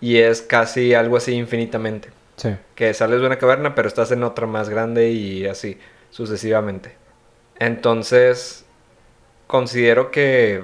Y 0.00 0.18
es 0.18 0.42
casi 0.42 0.94
algo 0.94 1.16
así 1.16 1.32
infinitamente. 1.32 2.10
Sí. 2.36 2.56
Que 2.74 2.92
sales 2.94 3.20
de 3.20 3.26
una 3.26 3.38
caverna, 3.38 3.74
pero 3.74 3.88
estás 3.88 4.10
en 4.10 4.22
otra 4.22 4.46
más 4.46 4.68
grande 4.68 5.10
y 5.10 5.46
así 5.46 5.78
sucesivamente. 6.14 6.94
Entonces, 7.58 8.64
considero 9.48 10.12
que 10.12 10.62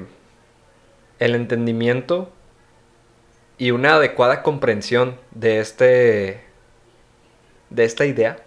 el 1.19 1.35
entendimiento 1.35 2.30
y 3.59 3.73
una 3.73 3.95
adecuada 3.95 4.45
comprensión 4.45 5.16
de 5.33 5.59
este 5.59 6.45
de 7.69 7.85
esta 7.85 8.07
idea 8.07 8.45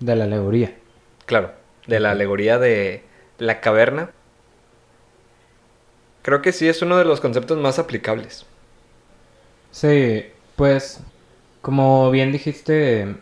de 0.00 0.14
la 0.14 0.24
alegoría. 0.24 0.76
Claro, 1.24 1.52
de 1.86 2.00
la 2.00 2.10
alegoría 2.10 2.58
de 2.58 3.02
la 3.38 3.62
caverna. 3.62 4.10
Creo 6.20 6.42
que 6.42 6.52
sí 6.52 6.68
es 6.68 6.82
uno 6.82 6.98
de 6.98 7.06
los 7.06 7.20
conceptos 7.20 7.56
más 7.56 7.78
aplicables. 7.78 8.44
Sí, 9.70 10.26
pues 10.54 11.00
como 11.62 12.10
bien 12.10 12.30
dijiste, 12.30 13.16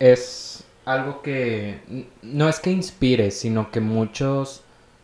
es 0.00 0.64
algo 0.88 1.20
que 1.20 2.06
no 2.22 2.48
es 2.48 2.60
que 2.60 2.70
inspire, 2.70 3.30
sino 3.30 3.70
que 3.70 3.80
muchos 3.80 4.62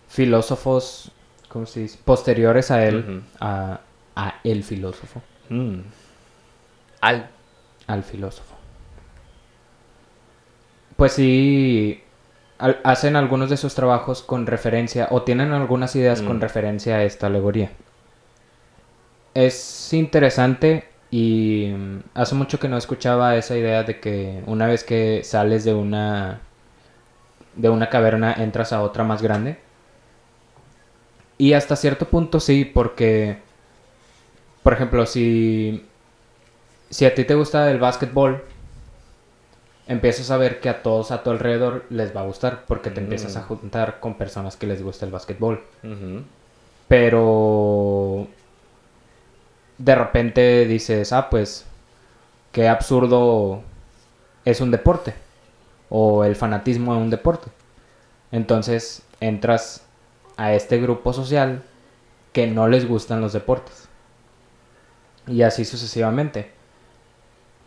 filósofos, 0.08 1.12
¿cómo 1.48 1.66
se 1.66 1.80
dice? 1.80 1.98
Posteriores 2.02 2.70
a 2.70 2.86
él, 2.86 3.22
a, 3.38 3.80
a, 4.16 4.40
el 4.44 4.64
filósofo. 4.64 5.20
Mm. 5.50 5.80
Al. 7.02 7.28
Al 7.86 8.02
filósofo. 8.02 8.54
Pues 10.96 11.12
sí, 11.12 12.00
hacen 12.58 13.16
algunos 13.16 13.50
de 13.50 13.58
sus 13.58 13.74
trabajos 13.74 14.22
con 14.22 14.46
referencia, 14.46 15.08
o 15.10 15.20
tienen 15.22 15.52
algunas 15.52 15.94
ideas 15.96 16.22
con 16.22 16.38
mm. 16.38 16.40
referencia 16.40 16.96
a 16.96 17.04
esta 17.04 17.26
alegoría. 17.26 17.72
Es 19.34 19.92
interesante 19.92 20.88
y 21.14 21.72
hace 22.14 22.34
mucho 22.34 22.58
que 22.58 22.68
no 22.68 22.76
escuchaba 22.76 23.36
esa 23.36 23.56
idea 23.56 23.84
de 23.84 24.00
que 24.00 24.42
una 24.46 24.66
vez 24.66 24.82
que 24.82 25.22
sales 25.22 25.62
de 25.62 25.72
una 25.72 26.40
de 27.54 27.68
una 27.68 27.88
caverna 27.88 28.32
entras 28.32 28.72
a 28.72 28.82
otra 28.82 29.04
más 29.04 29.22
grande. 29.22 29.58
Y 31.38 31.52
hasta 31.52 31.76
cierto 31.76 32.08
punto 32.08 32.40
sí, 32.40 32.64
porque 32.64 33.38
por 34.64 34.72
ejemplo, 34.72 35.06
si 35.06 35.86
si 36.90 37.04
a 37.04 37.14
ti 37.14 37.22
te 37.22 37.36
gusta 37.36 37.70
el 37.70 37.78
básquetbol, 37.78 38.42
empiezas 39.86 40.32
a 40.32 40.36
ver 40.36 40.58
que 40.58 40.68
a 40.68 40.82
todos 40.82 41.12
a 41.12 41.22
tu 41.22 41.30
alrededor 41.30 41.84
les 41.90 42.14
va 42.16 42.22
a 42.22 42.26
gustar 42.26 42.64
porque 42.66 42.90
te 42.90 42.98
empiezas 43.00 43.36
a 43.36 43.42
mm. 43.42 43.44
juntar 43.44 44.00
con 44.00 44.14
personas 44.14 44.56
que 44.56 44.66
les 44.66 44.82
gusta 44.82 45.06
el 45.06 45.12
básquetbol. 45.12 45.62
Pero 46.88 48.26
de 49.78 49.94
repente 49.94 50.66
dices, 50.66 51.12
ah, 51.12 51.30
pues 51.30 51.66
qué 52.52 52.68
absurdo 52.68 53.62
es 54.44 54.60
un 54.60 54.70
deporte 54.70 55.14
o 55.88 56.24
el 56.24 56.36
fanatismo 56.36 56.94
de 56.94 57.00
un 57.00 57.10
deporte. 57.10 57.50
Entonces 58.32 59.02
entras 59.20 59.86
a 60.36 60.52
este 60.54 60.80
grupo 60.80 61.12
social 61.12 61.62
que 62.32 62.46
no 62.46 62.68
les 62.68 62.86
gustan 62.88 63.20
los 63.20 63.32
deportes. 63.32 63.88
Y 65.26 65.42
así 65.42 65.64
sucesivamente. 65.64 66.50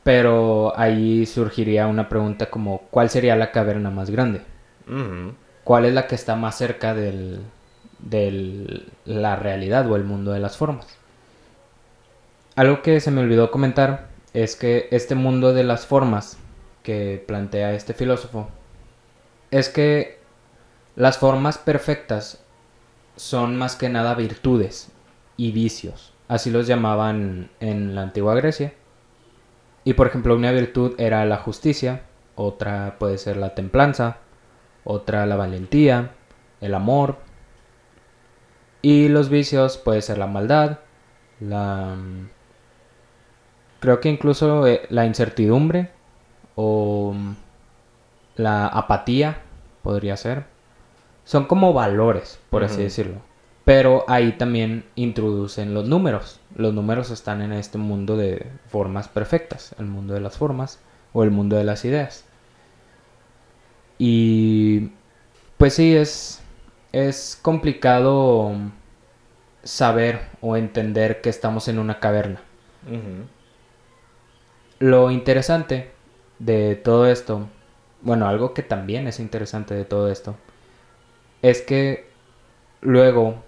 Pero 0.03 0.77
ahí 0.77 1.25
surgiría 1.25 1.87
una 1.87 2.07
pregunta 2.09 2.49
como, 2.49 2.79
¿cuál 2.91 3.09
sería 3.09 3.35
la 3.35 3.51
caverna 3.51 3.89
más 3.89 4.09
grande? 4.09 4.41
¿Cuál 5.63 5.85
es 5.85 5.93
la 5.93 6.07
que 6.07 6.15
está 6.15 6.35
más 6.35 6.57
cerca 6.57 6.93
de 6.93 7.39
la 9.05 9.35
realidad 9.35 9.89
o 9.89 9.95
el 9.95 10.03
mundo 10.05 10.31
de 10.31 10.39
las 10.39 10.55
formas? 10.55 10.97
Algo 12.57 12.81
que 12.81 12.99
se 13.01 13.11
me 13.11 13.21
olvidó 13.21 13.51
comentar 13.51 14.07
es 14.33 14.55
que 14.55 14.87
este 14.89 15.13
mundo 15.13 15.53
de 15.53 15.63
las 15.63 15.85
formas 15.85 16.39
que 16.81 17.23
plantea 17.27 17.73
este 17.73 17.93
filósofo 17.93 18.49
es 19.51 19.69
que 19.69 20.17
las 20.95 21.19
formas 21.19 21.59
perfectas 21.59 22.43
son 23.15 23.57
más 23.57 23.75
que 23.75 23.89
nada 23.89 24.15
virtudes 24.15 24.91
y 25.37 25.51
vicios. 25.51 26.15
Así 26.27 26.49
los 26.49 26.65
llamaban 26.65 27.51
en 27.59 27.93
la 27.93 28.01
antigua 28.01 28.33
Grecia. 28.33 28.73
Y 29.83 29.93
por 29.93 30.07
ejemplo, 30.07 30.35
una 30.35 30.51
virtud 30.51 30.95
era 30.97 31.23
la 31.25 31.37
justicia, 31.37 32.01
otra 32.33 32.95
puede 32.97 33.19
ser 33.19 33.37
la 33.37 33.53
templanza, 33.53 34.17
otra 34.83 35.27
la 35.27 35.35
valentía, 35.35 36.15
el 36.59 36.73
amor. 36.73 37.19
Y 38.81 39.09
los 39.09 39.29
vicios 39.29 39.77
puede 39.77 40.01
ser 40.01 40.17
la 40.17 40.25
maldad, 40.25 40.79
la... 41.39 41.95
Creo 43.79 43.99
que 43.99 44.09
incluso 44.09 44.65
eh, 44.67 44.81
la 44.89 45.05
incertidumbre 45.05 45.91
o 46.55 47.15
la 48.35 48.67
apatía 48.67 49.41
podría 49.83 50.17
ser. 50.17 50.45
Son 51.23 51.45
como 51.45 51.73
valores, 51.73 52.39
por 52.49 52.63
así 52.63 52.81
decirlo. 52.81 53.21
Pero 53.65 54.05
ahí 54.07 54.31
también 54.31 54.85
introducen 54.95 55.73
los 55.73 55.85
números. 55.85 56.39
Los 56.55 56.73
números 56.73 57.11
están 57.11 57.41
en 57.41 57.51
este 57.51 57.77
mundo 57.77 58.15
de 58.15 58.47
formas 58.69 59.09
perfectas, 59.09 59.75
el 59.77 59.87
mundo 59.87 60.13
de 60.13 60.21
las 60.21 60.37
formas 60.37 60.79
o 61.11 61.23
el 61.23 61.31
mundo 61.31 61.57
de 61.57 61.65
las 61.65 61.83
ideas. 61.83 62.23
Y 63.97 64.91
pues 65.57 65.73
sí, 65.73 65.95
es, 65.95 66.41
es 66.93 67.37
complicado 67.41 68.53
saber 69.63 70.21
o 70.39 70.55
entender 70.55 71.19
que 71.21 71.29
estamos 71.29 71.67
en 71.67 71.79
una 71.79 71.99
caverna. 71.99 72.41
Lo 74.79 75.09
interesante 75.09 75.91
de 76.37 76.75
todo 76.75 77.07
esto, 77.07 77.47
bueno, 78.01 78.27
algo 78.27 78.53
que 78.53 78.61
también 78.61 79.07
es 79.07 79.19
interesante 79.19 79.73
de 79.73 79.85
todo 79.85 80.11
esto, 80.11 80.35
es 81.41 81.61
que 81.61 82.07
luego 82.81 83.43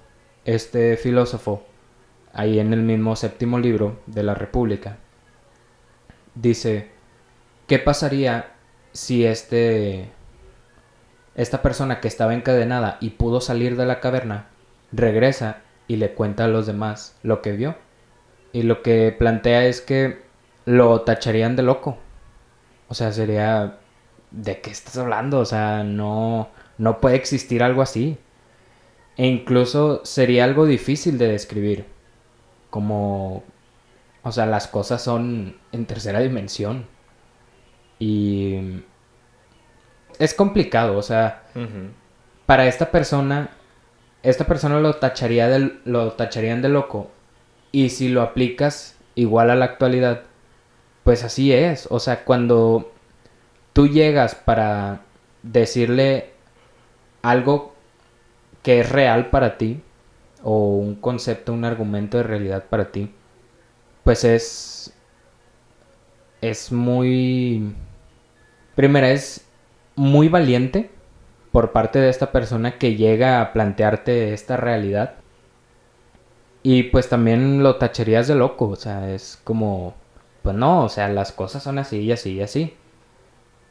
este 0.45 0.97
filósofo, 0.97 1.63
ahí 2.33 2.59
en 2.59 2.73
el 2.73 2.81
mismo 2.81 3.15
séptimo 3.15 3.59
libro 3.59 3.99
de 4.07 4.23
la 4.23 4.33
República, 4.33 4.97
dice, 6.33 6.89
¿qué 7.67 7.77
pasaría 7.77 8.53
si 8.91 9.23
este, 9.23 10.09
esta 11.35 11.61
persona 11.61 12.01
que 12.01 12.07
estaba 12.07 12.33
encadenada 12.33 12.97
y 13.01 13.11
pudo 13.11 13.39
salir 13.39 13.77
de 13.77 13.85
la 13.85 13.99
caverna, 13.99 14.47
regresa 14.91 15.61
y 15.87 15.97
le 15.97 16.13
cuenta 16.13 16.45
a 16.45 16.47
los 16.47 16.65
demás 16.65 17.15
lo 17.21 17.43
que 17.43 17.51
vio? 17.51 17.75
Y 18.51 18.63
lo 18.63 18.81
que 18.81 19.15
plantea 19.15 19.65
es 19.65 19.81
que 19.81 20.28
lo 20.69 21.01
tacharían 21.01 21.55
de 21.55 21.63
loco. 21.63 21.97
O 22.89 22.93
sea, 22.93 23.11
sería... 23.11 23.79
¿De 24.29 24.61
qué 24.61 24.69
estás 24.69 24.97
hablando? 24.97 25.39
O 25.39 25.45
sea, 25.45 25.83
no, 25.83 26.49
no 26.77 26.99
puede 26.99 27.15
existir 27.15 27.63
algo 27.63 27.81
así. 27.81 28.19
E 29.17 29.25
incluso 29.25 30.05
sería 30.05 30.43
algo 30.43 30.67
difícil 30.67 31.17
de 31.17 31.27
describir. 31.29 31.87
Como... 32.69 33.43
O 34.21 34.31
sea, 34.31 34.45
las 34.45 34.67
cosas 34.67 35.01
son 35.01 35.57
en 35.71 35.87
tercera 35.87 36.19
dimensión. 36.19 36.85
Y... 37.97 38.83
Es 40.19 40.35
complicado, 40.35 40.97
o 40.97 41.01
sea... 41.01 41.45
Para 42.45 42.67
esta 42.67 42.91
persona... 42.91 43.49
Esta 44.21 44.45
persona 44.45 44.79
lo 44.79 44.97
tacharía 44.97 45.47
de, 45.47 45.79
lo 45.85 46.11
tacharían 46.11 46.61
de 46.61 46.69
loco. 46.69 47.09
Y 47.71 47.89
si 47.89 48.09
lo 48.09 48.21
aplicas 48.21 48.99
igual 49.15 49.49
a 49.49 49.55
la 49.55 49.65
actualidad, 49.65 50.25
pues 51.09 51.23
así 51.23 51.51
es. 51.51 51.87
O 51.89 51.99
sea, 51.99 52.23
cuando 52.23 52.91
tú 53.73 53.87
llegas 53.87 54.35
para 54.35 55.01
decirle 55.41 56.29
algo 57.23 57.73
que 58.61 58.81
es 58.81 58.91
real 58.91 59.31
para 59.31 59.57
ti, 59.57 59.81
o 60.43 60.75
un 60.75 60.93
concepto, 60.93 61.51
un 61.51 61.65
argumento 61.65 62.17
de 62.17 62.23
realidad 62.25 62.65
para 62.69 62.91
ti, 62.91 63.11
pues 64.03 64.23
es. 64.23 64.93
Es 66.41 66.71
muy. 66.71 67.73
Primera, 68.75 69.09
es 69.09 69.47
muy 69.95 70.29
valiente 70.29 70.91
por 71.51 71.71
parte 71.71 71.97
de 71.97 72.09
esta 72.09 72.31
persona 72.31 72.77
que 72.77 72.97
llega 72.97 73.41
a 73.41 73.51
plantearte 73.51 74.31
esta 74.35 74.57
realidad. 74.57 75.15
Y 76.61 76.83
pues 76.83 77.09
también 77.09 77.63
lo 77.63 77.77
tacherías 77.77 78.27
de 78.27 78.35
loco, 78.35 78.67
o 78.67 78.75
sea, 78.75 79.11
es 79.11 79.39
como, 79.43 79.95
pues 80.41 80.55
no, 80.55 80.83
o 80.85 80.89
sea, 80.89 81.09
las 81.09 81.31
cosas 81.31 81.63
son 81.63 81.79
así 81.79 81.99
y 81.99 82.11
así 82.11 82.33
y 82.33 82.41
así. 82.41 82.75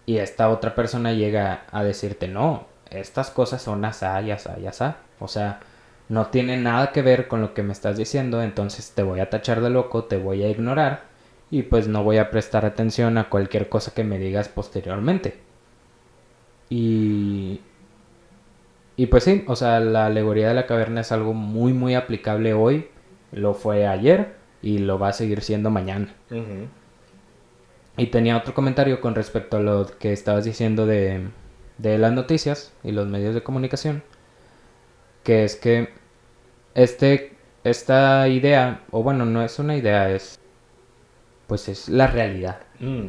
Y 0.06 0.18
esta 0.18 0.48
otra 0.50 0.74
persona 0.74 1.12
llega 1.12 1.64
a 1.70 1.84
decirte, 1.84 2.28
no, 2.28 2.66
estas 2.90 3.30
cosas 3.30 3.62
son 3.62 3.84
asá 3.84 4.20
y 4.22 4.30
asá 4.30 4.58
y 4.58 4.66
asá. 4.66 4.98
O 5.20 5.28
sea, 5.28 5.60
no 6.08 6.28
tiene 6.28 6.56
nada 6.56 6.92
que 6.92 7.02
ver 7.02 7.28
con 7.28 7.42
lo 7.42 7.54
que 7.54 7.62
me 7.62 7.72
estás 7.72 7.96
diciendo, 7.96 8.42
entonces 8.42 8.92
te 8.94 9.02
voy 9.02 9.20
a 9.20 9.30
tachar 9.30 9.60
de 9.60 9.70
loco, 9.70 10.04
te 10.04 10.16
voy 10.16 10.42
a 10.44 10.48
ignorar 10.48 11.02
y 11.50 11.62
pues 11.64 11.88
no 11.88 12.04
voy 12.04 12.18
a 12.18 12.30
prestar 12.30 12.64
atención 12.64 13.18
a 13.18 13.28
cualquier 13.30 13.68
cosa 13.68 13.92
que 13.94 14.04
me 14.04 14.18
digas 14.18 14.48
posteriormente. 14.48 15.38
Y... 16.70 17.60
Y 18.96 19.06
pues 19.06 19.24
sí, 19.24 19.44
o 19.46 19.54
sea, 19.54 19.78
la 19.80 20.06
alegoría 20.06 20.48
de 20.48 20.54
la 20.54 20.66
caverna 20.66 21.02
es 21.02 21.12
algo 21.12 21.32
muy 21.32 21.72
muy 21.72 21.94
aplicable 21.94 22.52
hoy, 22.52 22.88
lo 23.30 23.54
fue 23.54 23.86
ayer 23.86 24.37
y 24.62 24.78
lo 24.78 24.98
va 24.98 25.08
a 25.08 25.12
seguir 25.12 25.42
siendo 25.42 25.70
mañana. 25.70 26.14
Y 27.96 28.06
tenía 28.06 28.36
otro 28.36 28.54
comentario 28.54 29.00
con 29.00 29.14
respecto 29.14 29.56
a 29.56 29.60
lo 29.60 29.86
que 29.98 30.12
estabas 30.12 30.44
diciendo 30.44 30.86
de, 30.86 31.28
de 31.78 31.98
las 31.98 32.12
noticias 32.12 32.72
y 32.84 32.92
los 32.92 33.06
medios 33.08 33.34
de 33.34 33.42
comunicación, 33.42 34.02
que 35.24 35.44
es 35.44 35.56
que 35.56 35.90
este, 36.74 37.32
esta 37.64 38.28
idea, 38.28 38.82
o 38.90 39.02
bueno, 39.02 39.24
no 39.24 39.42
es 39.42 39.58
una 39.58 39.76
idea, 39.76 40.10
es 40.10 40.38
pues 41.48 41.68
es 41.68 41.88
la 41.88 42.06
realidad. 42.06 42.60
Mm. 42.78 43.06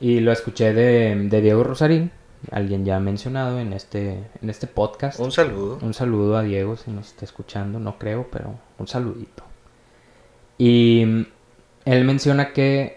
Y 0.00 0.20
lo 0.20 0.32
escuché 0.32 0.72
de, 0.72 1.14
de, 1.14 1.40
Diego 1.40 1.62
Rosarín, 1.62 2.10
alguien 2.50 2.84
ya 2.84 2.98
mencionado 2.98 3.60
en 3.60 3.72
este, 3.72 4.24
en 4.42 4.50
este 4.50 4.66
podcast. 4.66 5.20
Un 5.20 5.30
saludo. 5.30 5.78
Un 5.82 5.94
saludo 5.94 6.36
a 6.36 6.42
Diego 6.42 6.76
si 6.76 6.90
nos 6.90 7.08
está 7.08 7.24
escuchando, 7.24 7.78
no 7.78 7.98
creo, 7.98 8.28
pero 8.30 8.54
un 8.78 8.88
saludito. 8.88 9.45
Y 10.58 11.26
él 11.84 12.04
menciona 12.04 12.52
que 12.52 12.96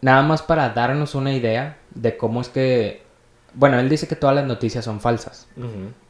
nada 0.00 0.22
más 0.22 0.42
para 0.42 0.70
darnos 0.70 1.14
una 1.14 1.32
idea 1.32 1.78
de 1.94 2.16
cómo 2.16 2.40
es 2.40 2.48
que... 2.48 3.02
Bueno, 3.54 3.78
él 3.78 3.88
dice 3.88 4.08
que 4.08 4.16
todas 4.16 4.34
las 4.34 4.46
noticias 4.46 4.84
son 4.84 5.00
falsas. 5.00 5.48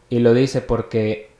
Y 0.08 0.18
lo 0.20 0.32
dice 0.34 0.60
porque 0.60 1.30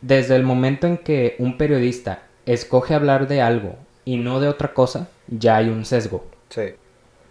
desde 0.00 0.36
el 0.36 0.42
momento 0.42 0.86
en 0.86 0.98
que 0.98 1.36
un 1.38 1.56
periodista 1.56 2.24
escoge 2.44 2.94
hablar 2.94 3.28
de 3.28 3.40
algo 3.40 3.76
y 4.04 4.16
no 4.16 4.40
de 4.40 4.48
otra 4.48 4.74
cosa, 4.74 5.08
ya 5.28 5.56
hay 5.56 5.68
un 5.68 5.84
sesgo. 5.84 6.26
Sí. 6.48 6.74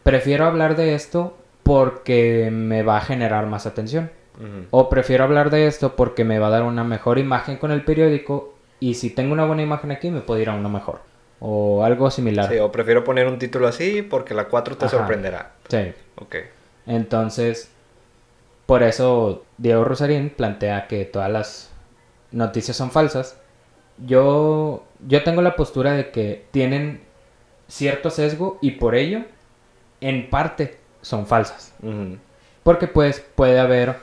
Prefiero 0.04 0.46
hablar 0.46 0.76
de 0.76 0.96
esto 0.96 1.38
porque 1.64 2.50
me 2.52 2.82
va 2.82 2.98
a 2.98 3.02
generar 3.02 3.46
más 3.48 3.66
atención. 3.66 4.10
O 4.72 4.90
prefiero 4.90 5.24
hablar 5.24 5.52
de 5.52 5.68
esto 5.68 5.96
porque 5.96 6.24
me 6.24 6.40
va 6.40 6.48
a 6.48 6.52
dar 6.52 6.64
una 6.64 6.84
mejor 6.84 7.20
imagen 7.20 7.58
con 7.58 7.70
el 7.70 7.84
periódico 7.84 8.56
y 8.80 8.96
si 8.96 9.12
tengo 9.12 9.34
una 9.34 9.46
buena 9.46 9.62
imagen 9.62 9.92
aquí 9.92 10.10
me 10.10 10.22
puede 10.22 10.42
ir 10.42 10.50
a 10.50 10.56
una 10.56 10.70
mejor. 10.70 11.02
O 11.44 11.84
algo 11.84 12.12
similar. 12.12 12.48
Sí, 12.50 12.60
o 12.60 12.72
prefiero 12.72 13.04
poner 13.04 13.28
un 13.28 13.40
título 13.40 13.68
así 13.68 14.04
porque 14.04 14.36
la 14.36 14.46
4 14.46 14.78
te 14.78 14.88
sorprenderá. 14.88 15.54
Sí. 15.68 15.92
Ok. 16.16 16.36
Entonces, 16.86 17.72
por 18.68 18.84
eso 18.84 19.44
Diego 19.58 19.84
Rosarín 19.84 20.30
plantea 20.30 20.88
que 20.88 21.04
todas 21.04 21.32
las 21.32 21.72
noticias 22.32 22.78
son 22.78 22.92
falsas. 22.92 23.38
Yo, 23.98 24.86
yo 25.08 25.24
tengo 25.24 25.42
la 25.42 25.56
postura 25.56 25.94
de 25.94 26.12
que 26.12 26.46
tienen 26.52 27.02
cierto 27.68 28.12
sesgo 28.12 28.60
y 28.62 28.72
por 28.72 28.96
ello, 28.96 29.22
en 30.00 30.30
parte, 30.30 30.78
son 31.02 31.26
falsas. 31.26 31.74
Porque 32.64 32.88
pues 32.88 33.20
puede 33.20 33.60
haber 33.60 33.96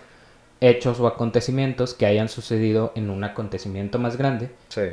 hechos 0.61 0.99
o 0.99 1.07
acontecimientos 1.07 1.95
que 1.95 2.07
hayan 2.07 2.29
sucedido 2.29 2.93
en 2.97 3.11
un 3.11 3.23
acontecimiento 3.23 4.01
más 4.01 4.17
grande 4.17 4.51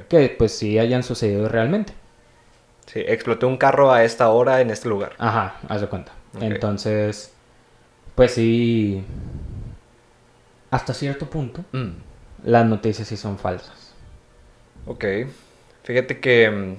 que 0.10 0.36
pues 0.38 0.51
sí 0.51 0.77
hayan 0.77 1.01
sucedido 1.01 1.49
realmente. 1.49 1.93
Sí, 2.86 3.04
explotó 3.06 3.48
un 3.48 3.58
carro 3.58 3.91
a 3.91 4.04
esta 4.04 4.30
hora 4.30 4.62
en 4.62 4.69
este 4.69 4.89
lugar. 4.89 5.13
Ajá, 5.17 5.58
haz 5.67 5.82
de 5.82 5.88
cuenta. 5.88 6.12
Entonces, 6.39 7.34
pues 8.15 8.34
sí, 8.34 9.04
hasta 10.71 10.93
cierto 10.93 11.30
punto, 11.30 11.63
mm. 11.71 11.91
las 12.43 12.65
noticias 12.65 13.08
sí 13.08 13.17
son 13.17 13.38
falsas. 13.38 13.93
Ok. 14.86 15.06
Fíjate 15.84 16.19
que 16.19 16.50
mm, 16.50 16.78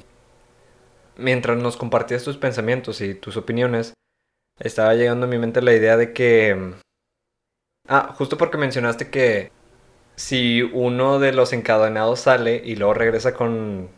mientras 1.16 1.56
nos 1.58 1.76
compartías 1.76 2.22
tus 2.24 2.36
pensamientos 2.36 3.00
y 3.00 3.14
tus 3.14 3.36
opiniones, 3.36 3.94
estaba 4.58 4.94
llegando 4.94 5.26
a 5.26 5.28
mi 5.28 5.38
mente 5.38 5.62
la 5.62 5.74
idea 5.74 5.96
de 5.96 6.12
que... 6.12 6.54
Mm, 6.54 6.74
ah, 7.88 8.14
justo 8.16 8.36
porque 8.36 8.58
mencionaste 8.58 9.10
que 9.10 9.50
si 10.16 10.62
uno 10.62 11.18
de 11.18 11.32
los 11.32 11.52
encadenados 11.52 12.20
sale 12.20 12.62
y 12.64 12.76
luego 12.76 12.94
regresa 12.94 13.34
con, 13.34 13.88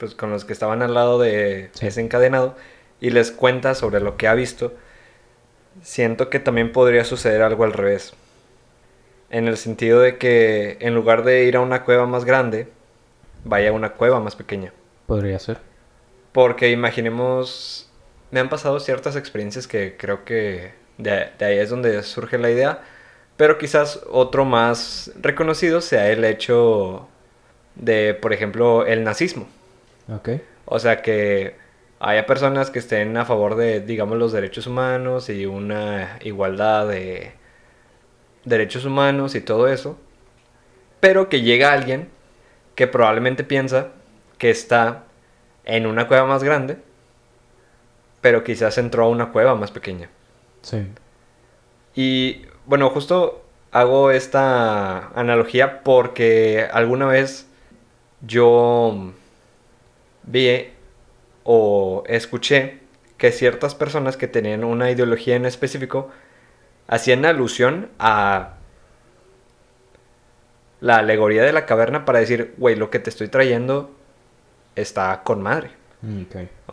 pues, 0.00 0.16
con 0.16 0.30
los 0.30 0.44
que 0.44 0.52
estaban 0.52 0.82
al 0.82 0.94
lado 0.94 1.20
de 1.20 1.70
ese 1.80 2.00
encadenado 2.00 2.56
y 3.00 3.10
les 3.10 3.30
cuenta 3.30 3.76
sobre 3.76 4.00
lo 4.00 4.16
que 4.16 4.26
ha 4.26 4.34
visto, 4.34 4.74
siento 5.82 6.28
que 6.28 6.40
también 6.40 6.72
podría 6.72 7.04
suceder 7.04 7.42
algo 7.42 7.62
al 7.62 7.72
revés 7.72 8.14
en 9.30 9.46
el 9.46 9.56
sentido 9.56 10.00
de 10.00 10.18
que 10.18 10.76
en 10.80 10.94
lugar 10.94 11.24
de 11.24 11.44
ir 11.44 11.56
a 11.56 11.60
una 11.60 11.84
cueva 11.84 12.06
más 12.06 12.24
grande, 12.24 12.68
vaya 13.44 13.70
a 13.70 13.72
una 13.72 13.92
cueva 13.92 14.20
más 14.20 14.36
pequeña. 14.36 14.72
Podría 15.06 15.38
ser. 15.38 15.58
Porque 16.32 16.70
imaginemos, 16.70 17.88
me 18.30 18.40
han 18.40 18.48
pasado 18.48 18.80
ciertas 18.80 19.16
experiencias 19.16 19.66
que 19.66 19.96
creo 19.96 20.24
que 20.24 20.72
de, 20.98 21.30
ahí 21.40 21.58
es 21.58 21.70
donde 21.70 22.02
surge 22.02 22.38
la 22.38 22.50
idea, 22.50 22.82
pero 23.36 23.56
quizás 23.56 24.00
otro 24.10 24.44
más 24.44 25.12
reconocido 25.20 25.80
sea 25.80 26.10
el 26.10 26.24
hecho 26.24 27.08
de, 27.76 28.14
por 28.14 28.32
ejemplo, 28.32 28.84
el 28.84 29.04
nazismo. 29.04 29.48
Ok. 30.14 30.28
O 30.64 30.78
sea 30.78 31.02
que 31.02 31.56
haya 31.98 32.26
personas 32.26 32.70
que 32.70 32.78
estén 32.78 33.16
a 33.16 33.24
favor 33.24 33.56
de, 33.56 33.80
digamos, 33.80 34.18
los 34.18 34.32
derechos 34.32 34.66
humanos 34.66 35.28
y 35.28 35.46
una 35.46 36.18
igualdad 36.22 36.88
de 36.88 37.32
derechos 38.44 38.84
humanos 38.84 39.34
y 39.34 39.40
todo 39.40 39.68
eso, 39.68 39.98
pero 41.00 41.28
que 41.28 41.42
llega 41.42 41.72
alguien 41.72 42.08
que 42.74 42.86
probablemente 42.86 43.44
piensa 43.44 43.88
que 44.38 44.50
está 44.50 45.04
en 45.64 45.86
una 45.86 46.08
cueva 46.08 46.26
más 46.26 46.42
grande, 46.42 46.78
pero 48.22 48.42
quizás 48.44 48.78
entró 48.78 49.04
a 49.04 49.08
una 49.08 49.32
cueva 49.32 49.54
más 49.54 49.70
pequeña. 49.70 50.08
Sí. 50.62 50.86
Y 51.94 52.46
bueno, 52.64 52.88
justo 52.90 53.44
hago 53.72 54.10
esta 54.10 55.08
analogía 55.08 55.82
porque 55.82 56.66
alguna 56.72 57.06
vez 57.06 57.46
yo 58.22 59.12
vi 60.30 60.70
o 61.44 62.04
escuché 62.06 62.80
que 63.18 63.32
ciertas 63.32 63.74
personas 63.74 64.16
que 64.16 64.28
tenían 64.28 64.64
una 64.64 64.90
ideología 64.90 65.36
en 65.36 65.44
específico 65.44 66.10
hacían 66.88 67.24
alusión 67.24 67.90
a 67.98 68.54
la 70.80 70.96
alegoría 70.96 71.42
de 71.42 71.52
la 71.52 71.66
caverna 71.66 72.04
para 72.04 72.20
decir, 72.20 72.54
güey, 72.56 72.76
lo 72.76 72.90
que 72.90 72.98
te 72.98 73.10
estoy 73.10 73.28
trayendo 73.28 73.90
está 74.74 75.22
con 75.22 75.42
madre. 75.42 75.70
Mm, 76.02 76.22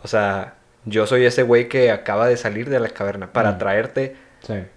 o 0.02 0.08
sea, 0.08 0.54
yo 0.86 1.06
soy 1.06 1.26
ese 1.26 1.42
güey 1.42 1.68
que 1.68 1.90
acaba 1.90 2.26
de 2.26 2.36
salir 2.36 2.70
de 2.70 2.80
la 2.80 2.88
caverna 2.88 3.32
para 3.32 3.52
mm. 3.52 3.58
traerte 3.58 4.16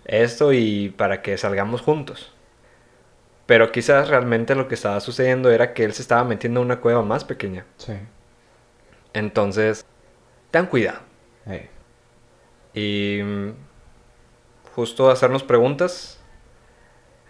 esto 0.06 0.52
y 0.52 0.89
para 0.89 1.22
que 1.22 1.38
salgamos 1.38 1.82
juntos. 1.82 2.34
Pero 3.46 3.72
quizás 3.72 4.10
realmente 4.10 4.56
lo 4.56 4.67
que 4.67 4.76
estaba 4.76 5.00
sucediendo 5.00 5.52
era 5.52 5.74
que 5.74 5.84
él 5.84 5.94
se 5.94 6.02
estaba 6.02 6.24
metiendo 6.24 6.60
en 6.60 6.65
una 6.65 6.80
cueva 6.80 7.02
más 7.02 7.24
pequeña. 7.24 7.65
Sí. 7.78 7.94
Entonces, 9.13 9.86
ten 10.52 10.65
cuidado. 10.65 11.00
Y 12.74 13.19
justo 14.76 15.10
hacernos 15.10 15.43
preguntas 15.43 16.19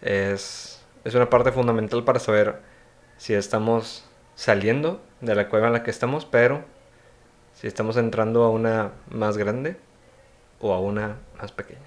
es, 0.02 0.86
es 1.04 1.16
una 1.16 1.30
parte 1.30 1.52
fundamental 1.52 2.04
para 2.04 2.20
saber 2.20 2.62
si 3.18 3.34
estamos 3.34 4.06
saliendo 4.36 5.02
de 5.22 5.36
la 5.36 5.50
cueva 5.50 5.68
en 5.68 5.74
la 5.74 5.84
que 5.84 5.92
estamos, 5.92 6.26
pero 6.26 6.64
si 7.54 7.68
estamos 7.68 7.98
entrando 7.98 8.44
a 8.44 8.50
una 8.50 8.92
más 9.10 9.38
grande 9.38 9.78
o 10.60 10.74
a 10.74 10.80
una 10.80 11.18
más 11.40 11.52
pequeña. 11.52 11.80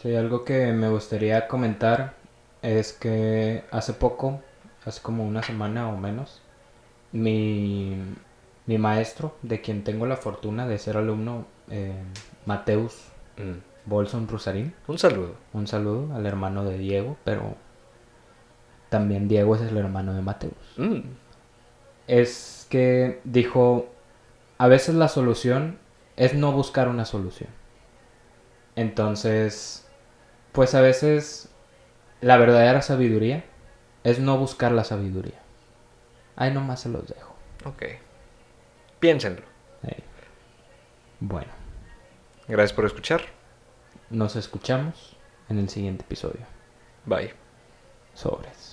Sí, 0.00 0.14
algo 0.14 0.44
que 0.44 0.72
me 0.72 0.88
gustaría 0.88 1.48
comentar 1.48 2.14
es 2.62 2.92
que 2.92 3.64
hace 3.70 3.92
poco, 3.92 4.40
hace 4.84 5.02
como 5.02 5.24
una 5.24 5.42
semana 5.42 5.88
o 5.88 5.96
menos, 5.96 6.42
mi, 7.12 7.96
mi 8.66 8.78
maestro, 8.78 9.36
de 9.42 9.60
quien 9.60 9.84
tengo 9.84 10.06
la 10.06 10.16
fortuna 10.16 10.66
de 10.68 10.78
ser 10.78 10.96
alumno, 10.96 11.46
eh, 11.70 11.92
Mateus 12.46 13.08
Mm. 13.38 13.60
Bolson 13.86 14.28
Rusarín, 14.28 14.74
Un 14.86 14.98
saludo. 14.98 15.34
un 15.54 15.66
saludo 15.66 16.14
al 16.14 16.26
hermano 16.26 16.64
de 16.64 16.76
Diego, 16.78 17.16
pero 17.24 17.56
también 18.90 19.26
Diego 19.26 19.56
es 19.56 19.62
el 19.62 19.76
hermano 19.76 20.12
de 20.12 20.20
Mateus. 20.22 20.52
Mm. 20.76 21.00
Es 22.06 22.66
que 22.68 23.20
dijo, 23.24 23.88
a 24.58 24.68
veces 24.68 24.94
la 24.94 25.08
solución 25.08 25.78
es 26.16 26.34
no 26.34 26.52
buscar 26.52 26.88
una 26.88 27.04
solución. 27.06 27.48
Entonces, 28.76 29.86
pues 30.52 30.74
a 30.74 30.80
veces 30.80 31.48
la 32.20 32.36
verdadera 32.36 32.82
sabiduría 32.82 33.44
es 34.04 34.18
no 34.18 34.38
buscar 34.38 34.72
la 34.72 34.84
sabiduría. 34.84 35.40
Ahí 36.36 36.52
nomás 36.52 36.80
se 36.80 36.88
los 36.88 37.06
dejo. 37.06 37.34
Ok. 37.64 37.82
Piénsenlo. 39.02 39.42
Ahí. 39.82 39.96
Bueno, 41.18 41.50
Gracias 42.46 42.72
por 42.72 42.84
escuchar. 42.86 43.22
nos 44.10 44.36
escuchamos 44.36 45.16
en 45.48 45.58
el 45.58 45.68
siguiente 45.68 46.04
episodio. 46.04 46.46
Bye. 47.04 47.34
Sobres. 48.14 48.71